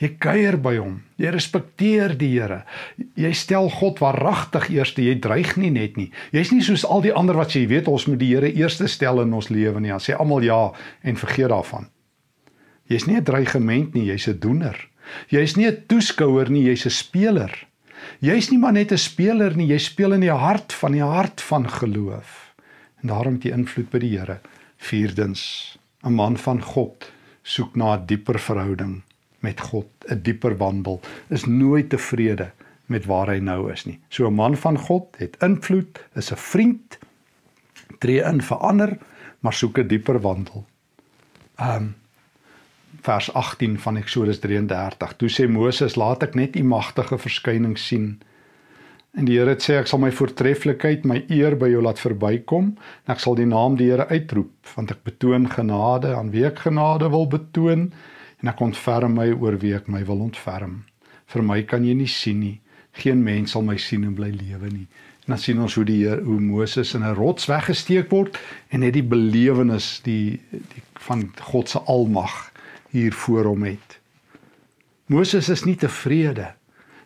Jy 0.00 0.14
kuier 0.16 0.56
by 0.56 0.78
hom. 0.78 0.94
Jy 1.20 1.30
respekteer 1.34 2.14
die 2.16 2.30
Here. 2.32 2.62
Jy 3.20 3.30
stel 3.36 3.68
God 3.74 4.00
waaragtig 4.00 4.70
eerste. 4.72 5.04
Jy 5.04 5.18
dreig 5.20 5.56
nie 5.60 5.72
net 5.74 5.98
nie. 6.00 6.08
Jy's 6.32 6.54
nie 6.54 6.62
soos 6.64 6.86
al 6.88 7.04
die 7.04 7.12
ander 7.12 7.36
wat 7.36 7.52
sê 7.52 7.66
jy 7.66 7.72
weet 7.74 7.90
ons 7.92 8.06
moet 8.08 8.20
die 8.22 8.30
Here 8.32 8.48
eerste 8.48 8.88
stel 8.88 9.20
in 9.20 9.34
ons 9.36 9.50
lewe 9.52 9.80
nie. 9.80 9.92
Dan 9.92 10.00
sê 10.00 10.16
almal 10.16 10.46
ja 10.46 10.70
en 11.04 11.20
vergeet 11.20 11.52
daarvan. 11.52 11.90
Jy's 12.88 13.06
nie 13.06 13.16
'n 13.16 13.24
dreigement 13.24 13.94
nie, 13.94 14.06
jy's 14.08 14.26
'n 14.26 14.40
doener. 14.40 14.76
Jy's 15.28 15.56
nie 15.56 15.66
'n 15.66 15.84
toeskouer 15.86 16.48
nie, 16.48 16.64
jy's 16.64 16.86
'n 16.86 16.90
speler. 16.90 17.52
Jy's 18.20 18.50
nie 18.50 18.58
maar 18.58 18.72
net 18.72 18.92
'n 18.92 18.98
speler 18.98 19.54
nie, 19.54 19.68
jy 19.68 19.78
speel 19.78 20.12
in 20.12 20.20
die 20.20 20.32
hart 20.32 20.72
van 20.72 20.92
die 20.92 21.04
hart 21.04 21.40
van 21.40 21.68
geloof. 21.68 22.54
En 23.02 23.08
daarom 23.08 23.34
het 23.34 23.44
jy 23.44 23.52
invloed 23.52 23.90
by 23.90 23.98
die 23.98 24.18
Here. 24.18 24.40
Vierdens, 24.78 25.78
'n 26.02 26.14
man 26.14 26.36
van 26.36 26.62
God 26.62 27.12
soek 27.42 27.76
na 27.76 27.96
'n 27.96 28.06
dieper 28.06 28.38
verhouding 28.38 29.02
met 29.40 29.60
God, 29.60 29.88
'n 30.08 30.22
dieper 30.22 30.56
wandel, 30.56 31.00
is 31.28 31.44
nooit 31.44 31.88
tevrede 31.88 32.50
met 32.86 33.04
waar 33.06 33.26
hy 33.26 33.38
nou 33.38 33.72
is 33.72 33.84
nie. 33.84 33.98
So 34.08 34.26
'n 34.26 34.34
man 34.34 34.56
van 34.56 34.78
God 34.78 35.16
het 35.18 35.36
invloed, 35.40 36.00
is 36.14 36.32
'n 36.32 36.36
vriend, 36.36 36.98
tree 37.98 38.22
in 38.22 38.42
vir 38.42 38.56
ander, 38.56 38.98
maar 39.40 39.52
soek 39.52 39.78
'n 39.78 39.86
dieper 39.86 40.20
wandel. 40.20 40.66
Um, 41.60 41.94
vers 43.00 43.32
18 43.32 43.78
van 43.80 43.96
Eksodus 43.96 44.38
33. 44.38 45.16
Toe 45.16 45.28
sê 45.28 45.48
Moses: 45.48 45.94
"Laat 45.94 46.22
ek 46.22 46.34
net 46.34 46.56
u 46.56 46.62
magtige 46.64 47.18
verskyning 47.18 47.78
sien." 47.78 48.20
En 49.10 49.24
die 49.24 49.38
Here 49.38 49.50
het 49.50 49.62
sê: 49.62 49.74
"Ek 49.74 49.86
sal 49.86 49.98
my 49.98 50.12
voortreffelikheid, 50.12 51.04
my 51.04 51.24
eer 51.28 51.56
by 51.56 51.68
jou 51.68 51.82
laat 51.82 52.00
verbykom, 52.00 52.76
en 53.06 53.14
ek 53.14 53.18
sal 53.18 53.34
die 53.34 53.46
naam 53.46 53.76
die 53.76 53.90
Here 53.90 54.06
uitroep, 54.08 54.52
want 54.74 54.90
ek 54.90 55.02
betoon 55.02 55.50
genade 55.50 56.14
aan 56.14 56.30
wie 56.30 56.44
ek 56.46 56.58
genade 56.58 57.10
wil 57.10 57.26
betoon, 57.26 57.92
en 58.40 58.48
ek 58.48 58.60
ontferm 58.60 59.14
my 59.14 59.30
oor 59.32 59.58
wie 59.60 59.74
ek 59.76 59.88
my 59.88 60.04
wil 60.08 60.20
ontferm. 60.20 60.84
Vir 61.26 61.42
my 61.42 61.62
kan 61.62 61.84
jy 61.84 61.94
nie 61.94 62.08
sien 62.08 62.40
nie. 62.40 62.60
Geen 62.92 63.22
mens 63.22 63.52
sal 63.52 63.62
my 63.62 63.76
sien 63.76 64.04
en 64.04 64.14
bly 64.14 64.30
lewe 64.30 64.70
nie." 64.72 64.88
En 65.26 65.36
dan 65.36 65.38
sien 65.38 65.60
ons 65.60 65.74
hoe 65.74 65.84
die 65.84 66.00
Heer, 66.02 66.22
hoe 66.24 66.40
Moses 66.40 66.94
in 66.94 67.04
'n 67.04 67.14
rots 67.14 67.46
weggesteek 67.46 68.10
word 68.10 68.38
en 68.70 68.80
net 68.80 68.94
die 68.94 69.02
belewenis 69.02 70.00
die, 70.02 70.40
die 70.50 70.82
van 70.94 71.30
God 71.40 71.68
se 71.68 71.78
almag 71.78 72.52
hier 72.90 73.12
voor 73.12 73.44
hom 73.44 73.62
het. 73.62 74.00
Moses 75.06 75.48
is 75.48 75.64
nie 75.64 75.76
tevrede 75.76 76.54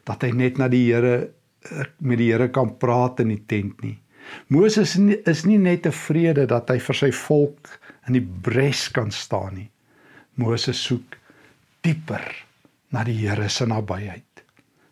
dat 0.04 0.22
hy 0.22 0.30
net 0.30 0.58
na 0.58 0.68
die 0.68 0.92
Here 0.92 1.30
met 1.98 2.18
die 2.18 2.32
Here 2.32 2.48
kan 2.48 2.76
praat 2.78 3.20
in 3.20 3.28
die 3.28 3.44
tent 3.46 3.82
nie. 3.82 3.98
Moses 4.48 4.96
is 4.96 5.44
nie 5.44 5.58
net 5.58 5.82
tevrede 5.82 6.46
dat 6.46 6.68
hy 6.72 6.78
vir 6.78 6.94
sy 6.94 7.10
volk 7.12 7.68
in 8.08 8.18
die 8.18 8.24
bres 8.24 8.88
kan 8.92 9.10
staan 9.10 9.54
nie. 9.54 9.70
Moses 10.40 10.80
soek 10.80 11.16
dieper 11.84 12.24
na 12.92 13.04
die 13.04 13.16
Here 13.20 13.48
se 13.48 13.66
nabyheid. 13.68 14.42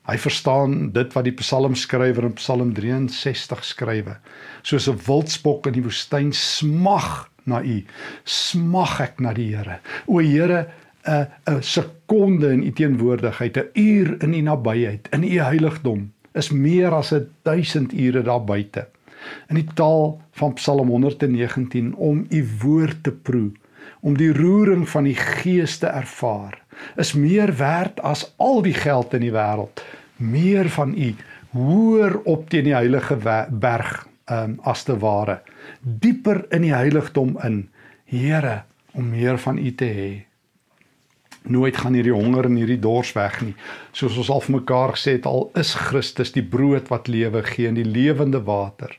Hy 0.02 0.16
verstaan 0.18 0.90
dit 0.92 1.12
wat 1.14 1.24
die 1.28 1.34
psalmskrywer 1.38 2.26
in 2.26 2.34
Psalm 2.34 2.72
63 2.74 3.62
skrywe. 3.64 4.16
Soos 4.62 4.88
'n 4.88 4.98
wildsbok 5.06 5.66
in 5.66 5.78
die 5.78 5.84
woestyn 5.84 6.32
smag 6.32 7.30
na 7.46 7.62
U, 7.62 7.82
smag 8.24 9.00
ek 9.00 9.20
na 9.20 9.32
die 9.32 9.54
Here. 9.54 9.78
O 10.06 10.18
Here, 10.18 10.66
'n 11.06 11.26
'n 11.46 11.62
sekonde 11.62 12.52
in 12.52 12.62
u 12.62 12.72
teenwoordigheid, 12.72 13.56
'n 13.56 13.70
uur 13.74 14.22
in 14.22 14.34
u 14.34 14.40
nabyheid, 14.40 15.08
in 15.10 15.24
u 15.24 15.38
heiligdom 15.38 16.12
is 16.34 16.50
meer 16.50 16.90
as 16.90 17.12
'n 17.12 17.28
1000 17.42 17.92
ure 17.92 18.22
daar 18.22 18.44
buite. 18.44 18.88
In 19.48 19.54
die 19.54 19.68
taal 19.74 20.20
van 20.32 20.54
Psalm 20.54 20.88
119 20.88 21.94
om 21.94 22.26
u 22.30 22.48
woord 22.62 23.02
te 23.02 23.12
proe, 23.12 23.50
om 24.00 24.16
die 24.16 24.32
roering 24.32 24.88
van 24.88 25.04
die 25.04 25.14
gees 25.14 25.78
te 25.78 25.86
ervaar, 25.86 26.61
is 26.96 27.12
meer 27.12 27.56
werd 27.56 28.00
as 28.00 28.32
al 28.36 28.62
die 28.62 28.74
geld 28.74 29.14
in 29.14 29.20
die 29.20 29.34
wêreld. 29.34 29.84
Meer 30.16 30.68
van 30.68 30.94
u 30.94 31.14
hoor 31.52 32.20
op 32.24 32.48
teen 32.50 32.64
die 32.64 32.74
heilige 32.74 33.16
berg 33.50 34.06
um, 34.30 34.58
as 34.62 34.82
te 34.82 34.96
ware 34.98 35.42
dieper 35.80 36.44
in 36.50 36.62
die 36.62 36.74
heiligdom 36.74 37.38
in 37.44 37.68
Here 38.04 38.62
om 38.92 39.08
meer 39.10 39.38
van 39.40 39.58
u 39.58 39.74
te 39.74 39.88
hê 39.88 40.10
nooit 41.42 41.76
gaan 41.76 41.96
hierdie 41.96 42.14
honger 42.14 42.46
en 42.46 42.58
hierdie 42.60 42.78
dors 42.78 43.12
weg 43.16 43.40
nie. 43.42 43.54
Soos 43.96 44.18
ons 44.20 44.30
al 44.30 44.42
vir 44.44 44.56
mekaar 44.60 44.94
gesê 44.94 45.16
het, 45.16 45.26
al 45.26 45.48
is 45.58 45.74
Christus 45.74 46.30
die 46.36 46.44
brood 46.44 46.90
wat 46.92 47.10
lewe 47.10 47.42
gee 47.46 47.66
en 47.70 47.78
die 47.78 47.88
lewende 47.88 48.42
water 48.46 48.94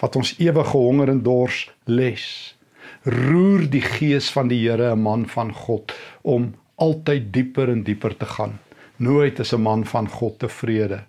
wat 0.00 0.16
ons 0.18 0.32
ewige 0.40 0.72
honger 0.72 1.12
en 1.12 1.20
dors 1.22 1.66
les. 1.86 2.24
Roer 3.04 3.68
die 3.70 3.84
gees 3.84 4.30
van 4.34 4.48
die 4.48 4.62
Here 4.62 4.94
'n 4.94 5.02
man 5.02 5.26
van 5.26 5.52
God 5.52 5.92
om 6.22 6.54
altyd 6.74 7.32
dieper 7.32 7.68
en 7.68 7.82
dieper 7.82 8.16
te 8.16 8.26
gaan. 8.26 8.58
Nooit 8.96 9.38
is 9.38 9.52
'n 9.52 9.62
man 9.62 9.84
van 9.84 10.08
God 10.08 10.38
tevrede 10.38 11.04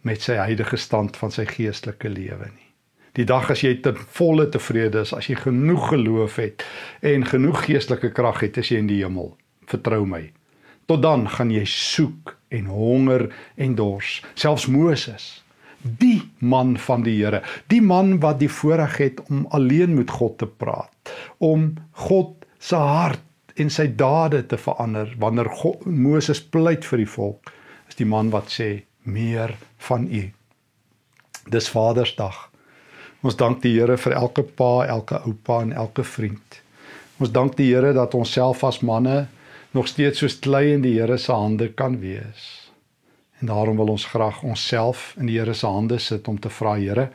met 0.00 0.22
sy 0.22 0.34
huidige 0.34 0.76
stand 0.76 1.16
van 1.16 1.30
sy 1.30 1.44
geestelike 1.44 2.08
lewe 2.08 2.50
nie. 2.54 2.70
Die 3.12 3.24
dag 3.24 3.50
as 3.50 3.60
jy 3.60 3.74
ten 3.80 3.96
volle 3.96 4.48
tevrede 4.48 5.00
is, 5.00 5.12
as 5.12 5.28
jy 5.30 5.36
genoeg 5.38 5.88
geloof 5.88 6.36
het 6.36 6.64
en 7.00 7.24
genoeg 7.24 7.64
geestelike 7.64 8.10
krag 8.10 8.40
het, 8.40 8.56
is 8.58 8.68
jy 8.68 8.78
in 8.78 8.90
die 8.90 9.02
hemel 9.04 9.36
vertrou 9.70 10.04
my. 10.06 10.32
Tot 10.86 11.02
dan 11.02 11.28
gaan 11.28 11.50
jy 11.50 11.64
soek 11.64 12.34
en 12.48 12.66
honger 12.66 13.28
en 13.56 13.74
dors. 13.74 14.18
Selfs 14.34 14.66
Moses, 14.66 15.44
die 15.82 16.22
man 16.38 16.76
van 16.76 17.04
die 17.06 17.16
Here, 17.20 17.42
die 17.72 17.80
man 17.80 18.18
wat 18.20 18.40
die 18.42 18.50
voorreg 18.50 18.98
het 18.98 19.22
om 19.30 19.46
alleen 19.50 19.94
met 19.94 20.10
God 20.10 20.38
te 20.42 20.46
praat, 20.46 21.14
om 21.38 21.74
God 22.08 22.34
se 22.58 22.76
hart 22.76 23.22
en 23.54 23.70
sy 23.70 23.86
dade 23.96 24.42
te 24.50 24.58
verander 24.58 25.14
wanneer 25.18 25.48
God, 25.60 25.84
Moses 25.86 26.40
pleit 26.42 26.86
vir 26.88 27.04
die 27.04 27.10
volk, 27.10 27.52
is 27.88 27.98
die 27.98 28.08
man 28.08 28.32
wat 28.34 28.50
sê 28.50 28.84
meer 29.04 29.54
van 29.88 30.08
u. 30.08 30.24
Dis 31.52 31.68
Vadersdag. 31.70 32.48
Ons 33.24 33.38
dank 33.40 33.62
die 33.62 33.76
Here 33.76 33.96
vir 34.00 34.16
elke 34.16 34.42
pa, 34.42 34.84
elke 34.88 35.20
oupa 35.24 35.60
en 35.62 35.72
elke 35.72 36.04
vriend. 36.04 36.60
Ons 37.20 37.32
dank 37.32 37.56
die 37.56 37.70
Here 37.70 37.94
dat 37.96 38.14
ons 38.14 38.32
self 38.32 38.64
as 38.64 38.82
manne 38.82 39.26
nog 39.74 39.88
steeds 39.88 40.20
soos 40.22 40.38
klei 40.40 40.74
in 40.74 40.82
die 40.84 40.96
Here 40.98 41.18
se 41.18 41.32
hande 41.32 41.70
kan 41.72 42.00
wees. 42.02 42.70
En 43.40 43.48
daarom 43.52 43.76
wil 43.76 43.94
ons 43.94 44.06
graag 44.10 44.42
onsself 44.42 45.12
in 45.20 45.30
die 45.30 45.38
Here 45.38 45.54
se 45.54 45.66
hande 45.66 45.98
sit 45.98 46.28
om 46.28 46.40
te 46.40 46.50
vra 46.52 46.76
Here 46.80 47.10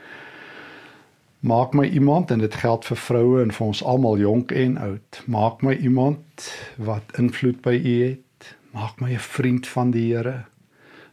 maak 1.39 1.73
my 1.73 1.85
iemand 1.87 2.31
en 2.31 2.39
dit 2.39 2.55
geld 2.55 2.85
vir 2.85 2.97
vroue 2.97 3.41
en 3.41 3.51
vir 3.51 3.67
ons 3.67 3.83
almal 3.83 4.17
jonk 4.19 4.51
en 4.51 4.77
oud. 4.77 5.21
Maak 5.25 5.61
my 5.63 5.73
iemand 5.73 6.49
wat 6.77 7.15
invloed 7.17 7.61
by 7.61 7.75
U 7.79 7.95
het. 8.03 8.55
Maak 8.75 8.99
my 9.01 9.13
'n 9.13 9.19
vriend 9.19 9.67
van 9.67 9.91
die 9.91 10.13
Here. 10.13 10.45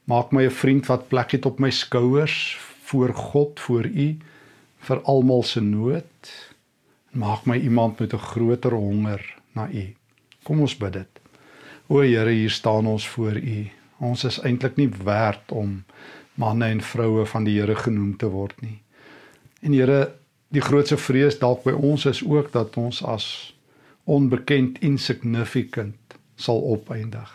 Maak 0.05 0.33
my 0.33 0.45
'n 0.45 0.51
vriend 0.51 0.87
wat 0.87 1.09
plek 1.09 1.31
het 1.31 1.47
op 1.47 1.59
my 1.59 1.71
skouers 1.71 2.59
voor 2.83 3.15
God, 3.15 3.61
voor 3.61 3.87
U 3.87 4.19
vir 4.79 5.01
almal 5.03 5.43
se 5.43 5.61
nood. 5.61 6.53
Maak 7.11 7.47
my 7.47 7.57
iemand 7.57 7.99
met 7.99 8.13
'n 8.13 8.19
groter 8.19 8.73
honger 8.73 9.35
na 9.53 9.69
U. 9.71 9.95
Kom 10.43 10.61
ons 10.61 10.77
bid 10.77 10.93
dit. 10.93 11.21
O 11.87 12.01
Here, 12.01 12.31
hier 12.31 12.51
staan 12.51 12.87
ons 12.87 13.09
voor 13.09 13.37
U. 13.37 13.71
Ons 13.99 14.25
is 14.25 14.41
eintlik 14.41 14.77
nie 14.77 14.91
werd 15.05 15.53
om 15.53 15.85
manne 16.35 16.65
en 16.65 16.81
vroue 16.81 17.27
van 17.27 17.45
die 17.45 17.61
Here 17.61 17.75
genoem 17.75 18.17
te 18.17 18.29
word 18.29 18.61
nie. 18.61 18.81
En 19.61 19.73
Here, 19.73 20.15
die 20.49 20.61
grootste 20.61 20.97
vrees 20.97 21.39
dalk 21.39 21.65
by 21.65 21.73
ons 21.73 22.07
is 22.07 22.23
ook 22.25 22.53
dat 22.53 22.77
ons 22.77 23.03
as 23.05 23.27
onbekend 24.05 24.79
insignificant 24.79 26.17
sal 26.37 26.63
opeindig. 26.63 27.31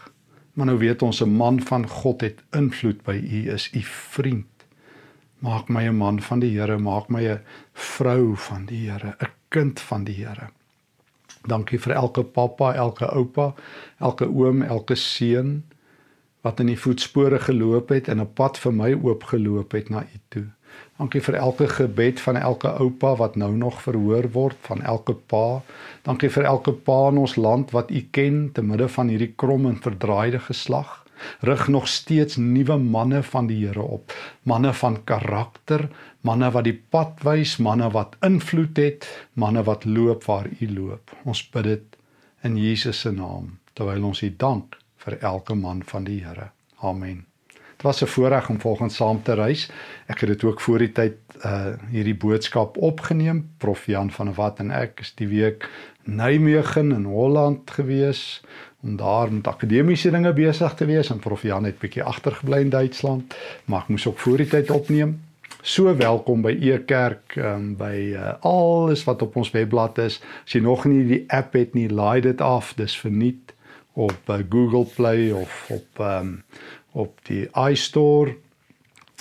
Maar 0.54 0.66
nou 0.66 0.78
weet 0.78 1.02
ons 1.02 1.22
'n 1.24 1.36
man 1.36 1.62
van 1.62 1.88
God 1.88 2.22
het 2.22 2.44
invloed 2.52 3.04
by 3.04 3.16
u 3.16 3.52
is 3.52 3.70
u 3.74 3.82
vriend. 3.84 4.48
Maak 5.40 5.70
my 5.70 5.88
'n 5.88 5.98
man 5.98 6.22
van 6.22 6.40
die 6.40 6.60
Here, 6.60 6.78
maak 6.78 7.10
my 7.10 7.28
'n 7.28 7.40
vrou 7.74 8.36
van 8.36 8.66
die 8.66 8.90
Here, 8.90 9.16
'n 9.20 9.28
kind 9.50 9.80
van 9.80 10.04
die 10.04 10.26
Here. 10.26 10.50
Dankie 11.48 11.80
vir 11.80 11.94
elke 11.94 12.24
pappa, 12.24 12.74
elke 12.74 13.06
oupa, 13.06 13.54
elke 14.00 14.28
oom, 14.30 14.62
elke 14.62 14.96
seun 14.96 15.64
wat 16.42 16.60
in 16.60 16.66
die 16.66 16.80
voetspore 16.80 17.40
geloop 17.40 17.90
het 17.90 18.08
en 18.08 18.22
'n 18.22 18.34
pad 18.34 18.60
vir 18.60 18.74
my 18.74 18.94
oopgeloop 18.94 19.72
het 19.72 19.90
na 19.90 20.04
u 20.04 20.20
toe. 20.28 20.48
Dankie 21.02 21.24
vir 21.26 21.40
elke 21.42 21.66
gebed 21.66 22.20
van 22.22 22.38
elke 22.38 22.70
oupa 22.78 23.16
wat 23.18 23.36
nou 23.36 23.50
nog 23.58 23.80
verhoor 23.82 24.28
word, 24.36 24.58
van 24.68 24.84
elke 24.86 25.16
pa. 25.18 25.64
Dankie 26.06 26.30
vir 26.30 26.46
elke 26.46 26.76
pa 26.78 27.08
in 27.10 27.18
ons 27.18 27.40
land 27.42 27.72
wat 27.74 27.90
U 27.90 28.02
ken 28.14 28.52
te 28.54 28.62
midde 28.62 28.86
van 28.86 29.10
hierdie 29.10 29.32
krom 29.34 29.66
en 29.66 29.80
verdraaide 29.82 30.44
geslag. 30.46 31.00
Rig 31.42 31.64
nog 31.74 31.88
steeds 31.90 32.38
nuwe 32.38 32.78
manne 32.78 33.24
van 33.32 33.50
die 33.50 33.58
Here 33.64 33.82
op, 33.82 34.14
manne 34.46 34.76
van 34.78 35.00
karakter, 35.10 35.88
manne 36.22 36.52
wat 36.54 36.70
die 36.70 36.78
pad 36.78 37.26
wys, 37.26 37.56
manne 37.58 37.90
wat 37.98 38.14
invloed 38.22 38.78
het, 38.78 39.10
manne 39.34 39.66
wat 39.66 39.90
loop 39.90 40.30
waar 40.30 40.52
U 40.54 40.70
loop. 40.70 41.18
Ons 41.26 41.42
bid 41.50 41.66
dit 41.72 42.00
in 42.46 42.62
Jesus 42.62 43.02
se 43.02 43.10
naam 43.10 43.58
terwyl 43.74 44.06
ons 44.14 44.22
U 44.22 44.30
dank 44.38 44.78
vir 45.02 45.18
elke 45.18 45.58
man 45.58 45.82
van 45.82 46.06
die 46.06 46.22
Here. 46.22 46.52
Amen. 46.78 47.31
Dit 47.82 47.90
was 47.90 48.02
'n 48.02 48.14
voorreg 48.14 48.50
om 48.50 48.60
volgens 48.60 48.96
saam 48.96 49.24
te 49.24 49.34
reis. 49.34 49.72
Ek 50.06 50.20
het 50.20 50.30
dit 50.30 50.44
ook 50.44 50.62
voor 50.62 50.78
die 50.78 50.92
tyd 50.92 51.14
uh 51.46 51.74
hierdie 51.90 52.16
boodskap 52.16 52.78
opgeneem. 52.78 53.50
Prof 53.58 53.86
Jan 53.86 54.12
van 54.12 54.26
der 54.26 54.36
Walt 54.36 54.60
en 54.60 54.72
ek 54.72 55.00
is 55.00 55.14
die 55.16 55.28
week 55.28 55.70
Nijmegen 56.04 56.92
in 56.92 57.04
Holland 57.04 57.72
gewees 57.72 58.44
om 58.82 58.96
daar 58.96 59.34
met 59.34 59.48
akademiese 59.48 60.12
dinge 60.12 60.34
besig 60.34 60.74
te 60.74 60.86
wees 60.86 61.10
en 61.10 61.20
Prof 61.20 61.42
Jan 61.42 61.64
het 61.64 61.80
bietjie 61.80 62.04
agtergebly 62.04 62.60
in 62.60 62.70
Duitsland, 62.70 63.36
maar 63.66 63.82
ek 63.82 63.88
moes 63.88 64.08
ook 64.08 64.20
voor 64.20 64.38
die 64.38 64.48
tyd 64.48 64.72
opneem. 64.72 65.22
So 65.62 65.96
welkom 65.96 66.42
by 66.42 66.58
E 66.62 66.78
Kerk 66.78 67.36
um, 67.36 67.76
by 67.78 68.14
uh, 68.14 68.34
alles 68.40 69.04
wat 69.04 69.22
op 69.22 69.36
ons 69.36 69.52
webblad 69.52 69.98
is. 69.98 70.22
As 70.46 70.54
jy 70.54 70.62
nog 70.62 70.86
nie 70.86 71.08
die 71.08 71.24
app 71.28 71.54
het 71.54 71.74
nie, 71.74 71.90
laai 71.90 72.22
dit 72.22 72.42
af. 72.42 72.74
Dis 72.74 73.00
verniet 73.00 73.54
op 73.94 74.30
uh, 74.30 74.38
Google 74.50 74.86
Play 74.96 75.32
of 75.32 75.66
op 75.70 76.00
um, 76.00 76.44
op 76.92 77.20
die 77.28 77.48
iStore. 77.70 78.36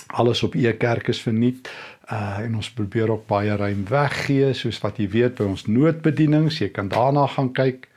Alles 0.07 0.43
op 0.43 0.55
e-kerk 0.55 1.07
is 1.07 1.21
verniet. 1.21 1.69
Uh 2.11 2.39
en 2.43 2.55
ons 2.55 2.71
probeer 2.71 3.11
ook 3.11 3.27
baie 3.27 3.55
ruim 3.55 3.85
weggee 3.87 4.53
soos 4.53 4.81
wat 4.83 4.97
jy 4.99 5.07
weet 5.09 5.37
by 5.39 5.47
ons 5.47 5.67
noodbedienings. 5.67 6.59
Jy 6.59 6.71
kan 6.75 6.89
daarna 6.91 7.27
gaan 7.27 7.53
kyk. 7.53 7.87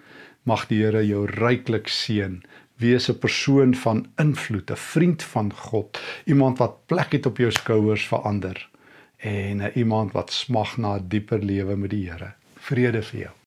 Mag 0.45 0.67
die 0.69 0.83
Here 0.85 1.03
jou 1.07 1.25
ryklik 1.27 1.89
seën. 1.89 2.43
Wees 2.77 3.09
'n 3.11 3.19
persoon 3.19 3.75
van 3.75 4.07
invloed, 4.19 4.71
'n 4.71 4.77
vriend 4.77 5.23
van 5.23 5.53
God, 5.53 6.01
iemand 6.25 6.59
wat 6.59 6.87
plek 6.87 7.13
het 7.13 7.27
op 7.27 7.39
jou 7.39 7.51
skouers 7.51 8.07
vir 8.07 8.19
ander 8.19 8.69
en 9.25 9.63
'n 9.63 9.71
iemand 9.75 10.13
wat 10.13 10.33
smag 10.33 10.77
na 10.77 10.97
'n 10.97 11.09
dieper 11.09 11.39
lewe 11.39 11.77
met 11.77 11.91
die 11.91 12.11
Here. 12.11 12.35
Vrede 12.57 13.03
vir 13.03 13.21
jou. 13.21 13.35